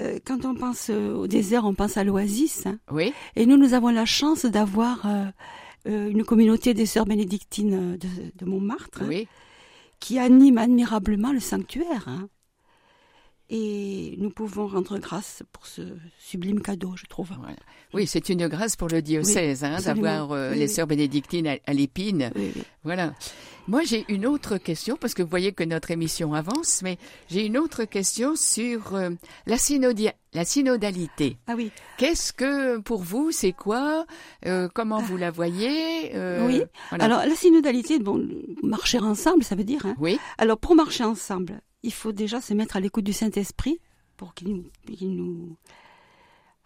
euh, 0.00 0.18
quand 0.24 0.44
on 0.44 0.54
pense 0.54 0.88
euh, 0.90 1.14
au 1.14 1.26
désert, 1.26 1.64
on 1.64 1.74
pense 1.74 1.96
à 1.96 2.04
l'oasis. 2.04 2.66
hein. 2.66 2.78
Oui. 2.90 3.12
Et 3.36 3.46
nous, 3.46 3.56
nous 3.56 3.74
avons 3.74 3.88
la 3.90 4.04
chance 4.06 4.44
d'avoir 4.44 5.06
euh, 5.06 6.08
une 6.10 6.24
communauté 6.24 6.74
des 6.74 6.86
sœurs 6.86 7.06
bénédictines 7.06 7.96
de, 7.96 8.08
de 8.36 8.44
Montmartre 8.44 9.02
hein, 9.02 9.08
qui 10.00 10.18
anime 10.18 10.58
admirablement 10.58 11.32
le 11.32 11.40
sanctuaire. 11.40 12.04
hein. 12.08 12.28
Et 13.50 14.14
nous 14.18 14.30
pouvons 14.30 14.66
rendre 14.66 14.98
grâce 14.98 15.42
pour 15.52 15.66
ce 15.66 15.82
sublime 16.18 16.62
cadeau, 16.62 16.94
je 16.96 17.04
trouve. 17.04 17.30
Voilà. 17.38 17.56
Oui, 17.92 18.06
c'est 18.06 18.30
une 18.30 18.48
grâce 18.48 18.74
pour 18.74 18.88
le 18.88 19.02
diocèse 19.02 19.64
hein, 19.64 19.76
d'avoir 19.84 20.32
euh, 20.32 20.50
Oui, 20.52 20.58
les 20.58 20.62
oui. 20.64 20.68
sœurs 20.70 20.86
bénédictines 20.86 21.46
à, 21.46 21.56
à 21.66 21.72
l'épine. 21.74 22.30
Voilà. 22.84 23.12
Moi, 23.68 23.82
j'ai 23.84 24.04
une 24.08 24.26
autre 24.26 24.56
question, 24.58 24.96
parce 24.98 25.12
que 25.14 25.22
vous 25.22 25.28
voyez 25.28 25.52
que 25.52 25.62
notre 25.64 25.90
émission 25.90 26.32
avance, 26.34 26.80
mais 26.82 26.96
j'ai 27.30 27.44
une 27.46 27.56
autre 27.58 27.84
question 27.84 28.34
sur 28.34 28.94
euh, 28.94 29.10
la, 29.46 29.56
synodalité. 29.58 31.36
Ah 31.46 31.54
oui. 31.56 31.70
Qu'est-ce 31.98 32.32
que, 32.32 32.78
pour 32.78 33.02
vous, 33.02 33.30
c'est 33.30 33.52
quoi 33.52 34.06
Euh, 34.46 34.68
Comment 34.74 35.00
vous 35.00 35.16
la 35.18 35.30
voyez 35.30 36.12
Oui. 36.46 36.62
voilà. 36.90 37.04
Alors, 37.04 37.18
la 37.26 37.34
synodalité, 37.34 37.98
bon, 37.98 38.26
marcher 38.62 38.98
ensemble, 38.98 39.44
ça 39.44 39.54
veut 39.54 39.64
dire. 39.64 39.84
hein. 39.86 39.94
Oui, 39.98 40.18
Alors, 40.38 40.58
pour 40.58 40.74
marcher 40.74 41.04
ensemble, 41.04 41.60
il 41.84 41.92
faut 41.92 42.12
déjà 42.12 42.40
se 42.40 42.52
mettre 42.54 42.76
à 42.76 42.80
l'écoute 42.80 43.04
du 43.04 43.12
Saint-Esprit 43.12 43.78
pour 44.16 44.34
qu'il 44.34 44.64
nous, 45.02 45.56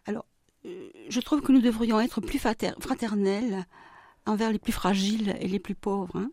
Alors, 0.07 0.25
euh, 0.65 0.89
je 1.09 1.21
trouve 1.21 1.41
que 1.43 1.53
nous 1.53 1.61
devrions 1.61 2.01
être 2.01 2.21
plus 2.21 2.39
frater- 2.39 2.75
fraternels 2.81 3.67
envers 4.27 4.53
les 4.53 4.59
plus 4.59 4.73
fragiles 4.73 5.37
et 5.41 5.49
les 5.49 5.59
plus 5.59 5.75
pauvres. 5.75 6.17
hein. 6.17 6.31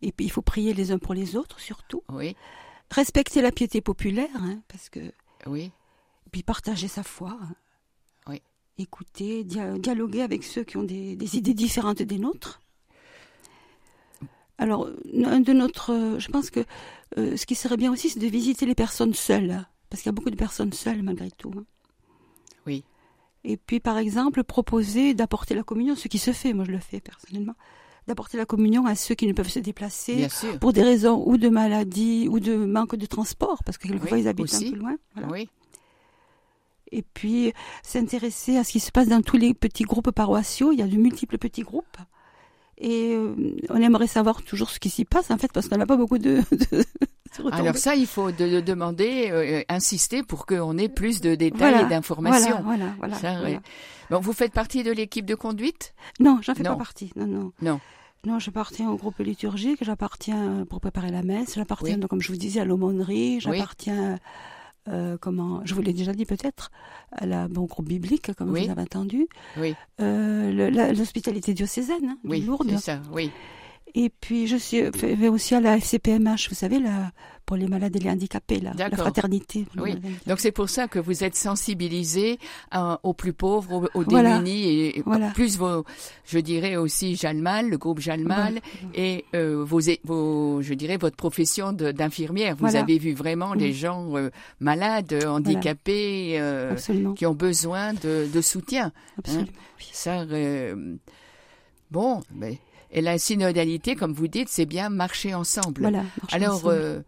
Et 0.00 0.10
puis, 0.12 0.24
il 0.26 0.30
faut 0.30 0.42
prier 0.42 0.74
les 0.74 0.90
uns 0.92 0.98
pour 0.98 1.14
les 1.14 1.36
autres, 1.36 1.60
surtout. 1.60 2.02
oui, 2.08 2.34
Respecter 2.90 3.40
la 3.40 3.52
piété 3.52 3.80
populaire, 3.80 4.28
hein, 4.36 4.60
parce 4.68 4.88
que. 4.90 5.12
oui, 5.46 5.64
et 6.26 6.30
puis, 6.30 6.42
partager 6.42 6.88
sa 6.88 7.02
foi. 7.02 7.38
hein. 7.40 7.54
Oui. 8.28 8.40
Écouter, 8.78 9.44
dia- 9.44 9.78
dialoguer 9.78 10.22
avec 10.22 10.44
ceux 10.44 10.64
qui 10.64 10.76
ont 10.78 10.82
des, 10.82 11.14
des 11.16 11.36
idées 11.36 11.54
différentes 11.54 12.00
des 12.02 12.18
nôtres. 12.18 12.60
Alors, 14.62 14.88
un 15.26 15.40
de 15.40 15.52
notre, 15.52 15.92
euh, 15.92 16.18
je 16.18 16.28
pense 16.28 16.50
que 16.50 16.60
euh, 17.18 17.36
ce 17.36 17.46
qui 17.46 17.54
serait 17.54 17.76
bien 17.76 17.92
aussi, 17.92 18.08
c'est 18.10 18.20
de 18.20 18.26
visiter 18.26 18.64
les 18.66 18.74
personnes 18.74 19.12
seules, 19.14 19.66
parce 19.90 20.02
qu'il 20.02 20.08
y 20.08 20.14
a 20.14 20.16
beaucoup 20.18 20.30
de 20.30 20.36
personnes 20.36 20.72
seules 20.72 21.02
malgré 21.02 21.30
tout. 21.30 21.52
hein. 21.56 21.64
Oui. 22.66 22.84
Et 23.44 23.56
puis, 23.56 23.80
par 23.80 23.98
exemple, 23.98 24.44
proposer 24.44 25.14
d'apporter 25.14 25.54
la 25.54 25.64
communion, 25.64 25.96
ce 25.96 26.06
qui 26.08 26.18
se 26.18 26.32
fait, 26.32 26.52
moi 26.52 26.64
je 26.64 26.70
le 26.70 26.78
fais 26.78 27.00
personnellement, 27.00 27.54
d'apporter 28.06 28.36
la 28.36 28.46
communion 28.46 28.86
à 28.86 28.94
ceux 28.94 29.14
qui 29.16 29.26
ne 29.26 29.32
peuvent 29.32 29.48
se 29.48 29.58
déplacer 29.58 30.14
pour 30.60 30.72
des 30.72 30.82
raisons 30.82 31.22
ou 31.26 31.36
de 31.38 31.48
maladie 31.48 32.28
ou 32.30 32.38
de 32.38 32.54
manque 32.54 32.94
de 32.94 33.06
transport, 33.06 33.64
parce 33.64 33.78
que 33.78 33.88
quelquefois 33.88 34.16
Oui, 34.18 34.22
ils 34.24 34.28
habitent 34.28 34.44
aussi. 34.44 34.68
un 34.68 34.70
peu 34.70 34.76
loin. 34.76 34.96
Voilà. 35.14 35.28
Oui, 35.30 35.48
Et 36.92 37.02
puis 37.02 37.52
s'intéresser 37.82 38.56
à 38.58 38.64
ce 38.64 38.72
qui 38.72 38.80
se 38.80 38.92
passe 38.92 39.08
dans 39.08 39.22
tous 39.22 39.36
les 39.38 39.54
petits 39.54 39.84
groupes 39.84 40.10
paroissiaux. 40.12 40.70
Il 40.72 40.78
y 40.78 40.82
a 40.82 40.86
de 40.86 40.96
multiples 40.96 41.38
petits 41.38 41.62
groupes. 41.62 41.96
Et 42.78 43.14
euh, 43.14 43.34
on 43.70 43.76
aimerait 43.80 44.06
savoir 44.06 44.42
toujours 44.42 44.70
ce 44.70 44.80
qui 44.80 44.90
s'y 44.90 45.04
passe, 45.04 45.30
en 45.30 45.38
fait, 45.38 45.52
parce 45.52 45.68
qu'on 45.68 45.76
n'a 45.76 45.86
pas 45.86 45.96
beaucoup 45.96 46.18
de. 46.18 46.40
Alors 47.52 47.76
ça, 47.76 47.94
il 47.94 48.06
faut 48.06 48.30
de, 48.30 48.48
de 48.48 48.60
demander, 48.60 49.28
euh, 49.30 49.62
insister 49.68 50.22
pour 50.22 50.44
qu'on 50.46 50.76
ait 50.78 50.88
plus 50.88 51.20
de 51.20 51.34
détails 51.34 51.58
Voilà, 51.72 51.82
et 51.82 51.88
d'informations. 51.88 52.60
Voilà, 52.62 52.86
voilà, 52.88 52.94
voilà, 52.98 53.14
Ça, 53.16 53.40
voilà. 53.40 53.60
Bon, 54.10 54.20
vous 54.20 54.32
faites 54.34 54.52
partie 54.52 54.82
de 54.82 54.90
l'équipe 54.92 55.24
de 55.24 55.34
conduite? 55.34 55.94
Non, 56.20 56.40
j'en 56.42 56.54
fais 56.54 56.62
Non. 56.62 56.70
pas 56.72 56.76
partie. 56.76 57.10
Non, 57.16 57.26
non. 57.26 57.52
Non. 57.62 57.80
Non, 58.26 58.38
j'appartiens 58.38 58.90
au 58.90 58.96
groupe 58.96 59.18
liturgique, 59.18 59.78
j'appartiens 59.82 60.64
pour 60.68 60.80
préparer 60.80 61.10
la 61.10 61.22
messe, 61.22 61.54
j'appartiens, 61.56 61.98
Oui. 62.00 62.06
comme 62.08 62.20
je 62.20 62.28
vous 62.30 62.38
disais, 62.38 62.60
à 62.60 62.64
l'aumônerie, 62.64 63.40
Oui. 63.46 63.60
Euh, 64.88 65.16
comment, 65.20 65.60
je 65.64 65.74
vous 65.74 65.82
l'ai 65.82 65.92
déjà 65.92 66.12
dit 66.12 66.24
peut-être, 66.26 66.70
à 67.12 67.26
la, 67.26 67.48
bon, 67.48 67.64
groupe 67.66 67.86
biblique, 67.88 68.32
comme 68.34 68.50
Oui. 68.50 68.64
vous 68.66 68.70
avez 68.72 68.82
entendu, 68.82 69.28
Oui, 69.56 69.74
euh, 70.00 70.92
l'hospitalité 70.92 71.54
diocésaine, 71.54 72.08
hein, 72.10 72.18
oui, 72.24 72.40
Lourdes. 72.42 72.76
ça, 72.78 73.00
oui. 73.12 73.30
Et 73.94 74.10
puis 74.10 74.46
je 74.46 74.56
suis 74.56 74.82
fait- 74.92 75.14
vais 75.14 75.28
aussi 75.28 75.54
à 75.54 75.60
la 75.60 75.76
FCPMH, 75.76 76.48
vous 76.48 76.54
savez, 76.54 76.78
la, 76.78 77.12
pour 77.44 77.56
les 77.56 77.66
malades 77.66 77.94
et 77.94 77.98
les 77.98 78.08
handicapés, 78.10 78.60
la, 78.60 78.72
fraternité. 78.90 79.66
Oui. 79.76 79.96
Donc 80.26 80.40
c'est 80.40 80.52
pour 80.52 80.70
ça 80.70 80.88
que 80.88 80.98
vous 80.98 81.24
êtes 81.24 81.34
sensibilisé 81.36 82.38
à- 82.70 82.98
aux 83.02 83.12
plus 83.12 83.32
pauvres, 83.34 83.90
aux, 83.94 84.00
aux 84.00 84.04
Voilà. 84.04 84.38
démunis, 84.38 84.62
et, 84.96 85.02
Voilà. 85.04 85.30
plus 85.30 85.58
vos, 85.58 85.84
je 86.24 86.38
dirais 86.38 86.76
aussi 86.76 87.16
Jalmal, 87.16 87.68
le 87.68 87.76
groupe 87.76 87.98
Jalmal, 88.00 88.60
et 88.94 89.26
euh, 89.34 89.62
vos, 89.64 89.80
je 90.62 90.72
dirais 90.74 90.96
votre 90.96 91.16
profession 91.16 91.72
d'infirmière. 91.72 92.54
Vous 92.54 92.60
Voilà. 92.66 92.80
avez 92.80 92.96
vu 92.98 93.12
vraiment 93.12 93.52
les 93.52 93.68
Mhm. 93.68 93.74
gens 93.74 94.16
euh, 94.16 94.30
malades, 94.60 95.12
handicapés, 95.26 96.36
euh, 96.40 96.72
Absolument. 96.72 97.12
qui 97.14 97.26
ont 97.26 97.34
besoin 97.34 97.92
de, 97.92 98.26
de 98.32 98.40
soutien. 98.40 98.92
absolument. 99.18 99.48
oui. 99.78 99.88
Ça, 99.92 100.20
euh, 100.22 100.96
bon, 101.90 102.22
mais, 102.34 102.58
et 102.92 103.00
la 103.00 103.18
synodalité, 103.18 103.96
comme 103.96 104.12
vous 104.12 104.28
dites, 104.28 104.48
c'est 104.48 104.66
bien 104.66 104.88
marcher 104.90 105.34
ensemble. 105.34 105.80
Voilà. 105.82 106.02
marcher 106.20 106.36
Alors, 106.36 106.54
ensemble. 106.56 106.74
euh, 106.74 107.00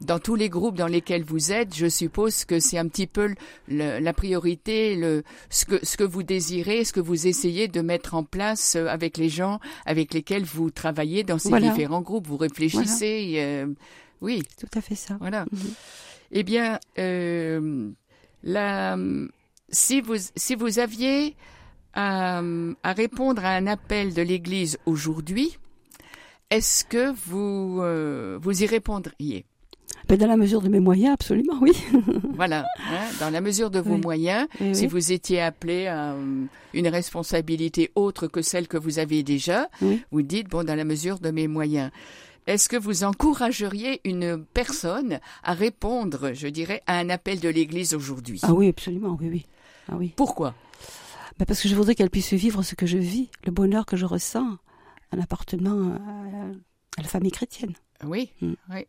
dans 0.00 0.18
tous 0.18 0.34
les 0.36 0.48
groupes 0.48 0.76
dans 0.76 0.86
lesquels 0.86 1.22
vous 1.22 1.52
êtes, 1.52 1.74
je 1.76 1.86
suppose 1.86 2.44
que 2.46 2.58
c'est 2.60 2.78
un 2.78 2.88
petit 2.88 3.06
peu 3.06 3.34
le- 3.68 3.98
la 4.00 4.12
priorité, 4.12 4.96
le, 4.96 5.22
ce, 5.50 5.64
que, 5.66 5.84
ce 5.84 5.96
que 5.96 6.04
vous 6.04 6.22
désirez, 6.22 6.84
ce 6.84 6.92
que 6.92 7.00
vous 7.00 7.26
essayez 7.26 7.68
de 7.68 7.80
mettre 7.82 8.14
en 8.14 8.24
place 8.24 8.74
euh, 8.76 8.86
avec 8.86 9.18
les 9.18 9.28
gens 9.28 9.60
avec 9.84 10.14
lesquels 10.14 10.44
vous 10.44 10.70
travaillez 10.70 11.24
dans 11.24 11.38
ces 11.38 11.50
Voilà. 11.50 11.68
différents 11.70 12.00
groupes. 12.00 12.26
Vous 12.26 12.38
réfléchissez. 12.38 13.34
euh, 13.36 13.66
oui, 14.22 14.42
C'est 14.58 14.66
tout 14.68 14.78
à 14.78 14.80
fait 14.80 14.94
ça. 14.94 15.16
voilà. 15.20 15.44
Mhm. 15.52 15.58
Eh 16.32 16.42
bien, 16.42 16.78
euh, 16.98 17.90
la, 18.42 18.96
si, 19.68 20.00
vous, 20.00 20.14
si 20.36 20.54
vous 20.54 20.78
aviez 20.78 21.36
à, 21.94 22.42
à 22.82 22.92
répondre 22.92 23.44
à 23.44 23.50
un 23.50 23.66
appel 23.66 24.14
de 24.14 24.22
l'Église 24.22 24.78
aujourd'hui, 24.86 25.58
est-ce 26.50 26.84
que 26.84 27.12
vous, 27.26 27.80
euh, 27.82 28.38
vous 28.40 28.62
y 28.62 28.66
répondriez? 28.66 29.44
Ben, 30.08 30.18
dans 30.18 30.26
la 30.26 30.36
mesure 30.36 30.60
de 30.62 30.68
mes 30.68 30.80
moyens, 30.80 31.14
absolument, 31.14 31.58
oui. 31.60 31.72
Voilà, 32.34 32.66
hein, 32.90 33.04
dans 33.20 33.30
la 33.30 33.40
mesure 33.40 33.70
de 33.70 33.78
vos 33.78 33.94
Oui. 33.94 34.00
moyens, 34.00 34.46
si 34.58 34.82
oui. 34.82 34.86
vous 34.86 35.12
étiez 35.12 35.40
appelé 35.40 35.86
à 35.86 36.12
euh, 36.12 36.44
une 36.74 36.88
responsabilité 36.88 37.90
autre 37.94 38.26
que 38.26 38.42
celle 38.42 38.66
que 38.68 38.76
vous 38.76 38.98
avez 38.98 39.22
déjà, 39.22 39.68
Oui. 39.80 40.02
vous 40.10 40.22
dites, 40.22 40.48
bon, 40.48 40.64
dans 40.64 40.74
la 40.74 40.84
mesure 40.84 41.20
de 41.20 41.30
mes 41.30 41.46
moyens. 41.46 41.90
Est-ce 42.48 42.68
que 42.68 42.76
vous 42.76 43.04
encourageriez 43.04 44.00
une 44.04 44.44
personne 44.52 45.20
à 45.44 45.52
répondre, 45.54 46.32
je 46.34 46.48
dirais, 46.48 46.82
à 46.88 46.98
un 46.98 47.08
appel 47.08 47.38
de 47.38 47.48
l'Église 47.48 47.94
aujourd'hui? 47.94 48.40
Ah 48.42 48.52
oui, 48.52 48.68
absolument, 48.68 49.16
oui, 49.20 49.28
oui. 49.30 49.46
Ah 49.88 49.94
oui. 49.96 50.12
Pourquoi? 50.16 50.54
Ben, 51.38 51.46
parce 51.46 51.60
que 51.60 51.68
je 51.68 51.74
voudrais 51.74 51.94
qu'elle 51.94 52.10
puisse 52.10 52.32
vivre 52.32 52.62
ce 52.62 52.74
que 52.74 52.86
je 52.86 52.98
vis, 52.98 53.30
le 53.44 53.52
bonheur 53.52 53.86
que 53.86 53.96
je 53.96 54.06
ressens 54.06 54.56
en 55.14 55.20
appartenant 55.20 55.90
à, 55.94 56.98
à 56.98 57.02
la 57.02 57.08
famille 57.08 57.32
chrétienne. 57.32 57.74
Oui, 58.04 58.30
Mm. 58.40 58.54
oui. 58.70 58.86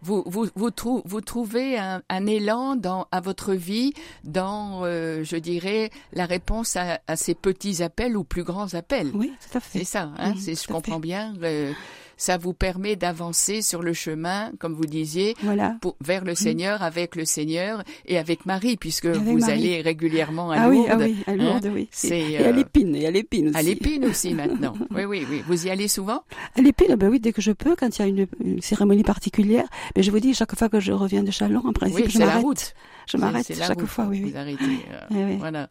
Vous, 0.00 0.22
vous, 0.26 0.46
vous, 0.54 0.70
trou- 0.70 1.02
vous 1.06 1.20
trouvez 1.20 1.76
un, 1.76 2.02
un 2.08 2.26
élan 2.26 2.76
dans, 2.76 3.08
à 3.10 3.20
votre 3.20 3.52
vie 3.54 3.92
dans, 4.22 4.84
euh, 4.84 5.24
je 5.24 5.36
dirais, 5.36 5.90
la 6.12 6.24
réponse 6.24 6.76
à, 6.76 7.00
à 7.08 7.16
ces 7.16 7.34
petits 7.34 7.82
appels 7.82 8.16
ou 8.16 8.22
plus 8.22 8.44
grands 8.44 8.74
appels. 8.74 9.10
Oui, 9.12 9.32
tout 9.50 9.58
à 9.58 9.60
C'est 9.60 9.78
fait. 9.80 9.84
ça, 9.84 10.12
hein, 10.16 10.34
c'est, 10.38 10.54
je 10.54 10.70
à 10.70 10.72
comprends 10.72 10.96
fait. 10.96 11.00
bien. 11.00 11.34
euh, 11.42 11.72
ça 12.18 12.36
vous 12.36 12.52
permet 12.52 12.96
d'avancer 12.96 13.62
sur 13.62 13.80
le 13.80 13.94
chemin, 13.94 14.52
comme 14.58 14.74
vous 14.74 14.84
disiez, 14.84 15.34
Voilà. 15.42 15.76
pour, 15.80 15.96
vers 16.04 16.24
le 16.24 16.34
Seigneur, 16.34 16.82
avec 16.82 17.16
le 17.16 17.24
Seigneur 17.24 17.82
et 18.04 18.18
avec 18.18 18.44
Marie, 18.44 18.76
puisque 18.76 19.06
Avec 19.06 19.22
vous 19.22 19.38
Marie. 19.38 19.52
allez 19.52 19.80
régulièrement 19.80 20.50
à 20.50 20.56
Ah 20.64 20.68
oui, 20.68 20.76
Lourdes. 20.76 20.90
ah 20.90 20.96
oui, 20.98 21.16
à 21.26 21.30
hein. 21.30 21.36
Lourdes, 21.36 21.70
oui. 21.72 21.88
C'est, 21.90 22.08
Et, 22.18 22.32
et 22.32 22.38
à 22.38 22.48
euh, 22.48 22.52
l'épine, 22.52 22.94
et 22.96 23.06
à 23.06 23.10
l'épine 23.10 23.48
aussi. 23.48 23.56
À 23.56 23.62
l'épine 23.62 24.04
aussi 24.04 24.34
maintenant. 24.34 24.74
Oui, 24.90 25.04
oui, 25.04 25.24
oui. 25.30 25.42
Vous 25.46 25.66
y 25.66 25.70
allez 25.70 25.88
souvent? 25.88 26.22
À 26.56 26.60
l'épine, 26.60 26.94
ben 26.96 27.08
oui, 27.08 27.20
dès 27.20 27.32
que 27.32 27.40
je 27.40 27.52
peux, 27.52 27.74
quand 27.76 27.98
il 27.98 28.02
y 28.02 28.04
a 28.04 28.08
une, 28.08 28.26
une 28.44 28.60
cérémonie 28.60 29.04
particulière. 29.04 29.66
Mais 29.96 30.02
je 30.02 30.10
vous 30.10 30.20
dis, 30.20 30.34
chaque 30.34 30.54
fois 30.56 30.68
que 30.68 30.80
je 30.80 30.92
reviens 30.92 31.22
de 31.22 31.30
Chalon, 31.30 31.62
en 31.64 31.72
principe, 31.72 31.98
Oui, 32.00 32.04
je 32.08 32.12
c'est 32.14 32.18
la 32.18 32.26
m'arrête. 32.26 32.42
route. 32.44 32.74
Je 33.10 33.16
m'arrête 33.16 33.54
chaque 33.54 33.78
route, 33.80 33.88
fois, 33.88 34.06
oui, 34.10 34.22
oui. 34.24 34.30
Vous 34.32 34.36
arrêtez. 34.36 34.64
euh. 35.12 35.36
Voilà. 35.38 35.70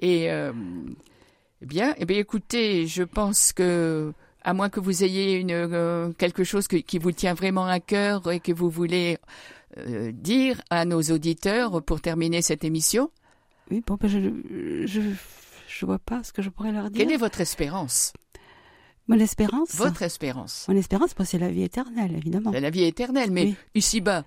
Et 0.00 0.30
euh, 0.30 0.52
eh 1.62 1.66
bien, 1.66 1.94
eh 1.98 2.04
bien, 2.06 2.18
écoutez, 2.18 2.86
je 2.86 3.02
pense 3.02 3.52
que 3.52 4.12
à 4.46 4.54
moins 4.54 4.70
que 4.70 4.80
vous 4.80 5.04
ayez 5.04 5.34
une 5.34 5.50
euh, 5.52 6.12
quelque 6.16 6.44
chose 6.44 6.66
que- 6.68 6.76
qui 6.76 6.98
vous 6.98 7.12
tient 7.12 7.34
vraiment 7.34 7.66
à 7.66 7.80
cœur 7.80 8.30
et 8.32 8.40
que 8.40 8.52
vous 8.52 8.70
voulez 8.70 9.18
euh, 9.76 10.12
dire 10.12 10.62
à 10.70 10.84
nos 10.86 11.02
auditeurs 11.02 11.82
pour 11.82 12.00
terminer 12.00 12.40
cette 12.42 12.64
émission, 12.64 13.10
Oui, 13.70 13.82
bon, 13.86 13.96
ben 14.00 14.08
je, 14.08 14.18
je, 14.86 15.00
je 15.68 15.86
vois 15.86 15.98
pas 15.98 16.22
ce 16.22 16.32
que 16.32 16.40
je 16.42 16.48
pourrais 16.48 16.72
leur 16.72 16.88
dire. 16.90 16.98
quelle 17.04 17.12
est 17.12 17.16
votre 17.18 17.40
espérance? 17.40 18.12
Mon 19.08 19.18
espérance? 19.18 19.74
Votre 19.74 20.02
espérance 20.02 20.66
Mon 20.68 20.76
espérance, 20.76 21.10
c'est 21.24 21.38
la 21.38 21.48
vie 21.50 21.62
éternelle, 21.62 22.12
évidemment. 22.16 22.50
C'est 22.52 22.60
la 22.60 22.70
vie 22.70 22.84
éternelle, 22.84 23.30
mais 23.30 23.44
Oui. 23.44 23.56
ici-bas, 23.74 24.24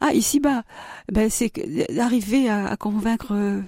Ah, 0.00 0.12
ici-bas, 0.12 0.64
ben, 1.12 1.30
c'est 1.30 1.52
d'arriver 1.94 2.48
à, 2.48 2.66
à 2.68 2.76
convaincre 2.76 3.32
euh, 3.34 3.60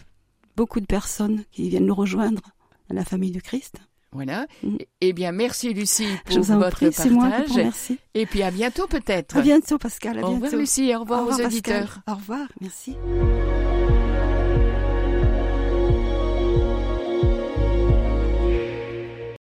beaucoup 0.57 0.81
de 0.81 0.87
personnes 0.87 1.45
qui 1.53 1.69
viennent 1.69 1.87
nous 1.87 1.95
rejoindre 1.95 2.43
dans 2.89 2.97
la 2.97 3.05
famille 3.05 3.31
de 3.31 3.41
Christ. 3.41 3.77
Voilà. 4.15 4.47
Mhm. 4.63 4.79
Eh 5.03 5.13
bien, 5.13 5.33
merci 5.33 5.75
Lucie 5.75 6.07
pour 6.25 6.41
votre 6.41 6.71
prie, 6.71 6.87
moi 7.11 7.29
partage. 7.29 7.49
vous 7.49 7.55
remercie. 7.57 7.99
Et 8.15 8.27
puis 8.27 8.43
à 8.43 8.51
bientôt 8.51 8.87
peut-être. 8.87 9.37
À 9.37 9.43
bientôt, 9.43 9.77
Pascal. 9.77 10.19
À 10.19 10.23
Au 10.23 10.27
revoir 10.27 10.41
bientôt. 10.41 10.57
Lucie, 10.59 10.95
au 10.95 11.01
revoir, 11.01 11.21
Au 11.21 11.23
revoir, 11.27 11.41
aux 11.41 11.43
Pascal. 11.43 11.83
auditeurs. 11.83 11.99
Au 12.09 12.15
revoir, 12.15 12.47
merci. 12.61 12.97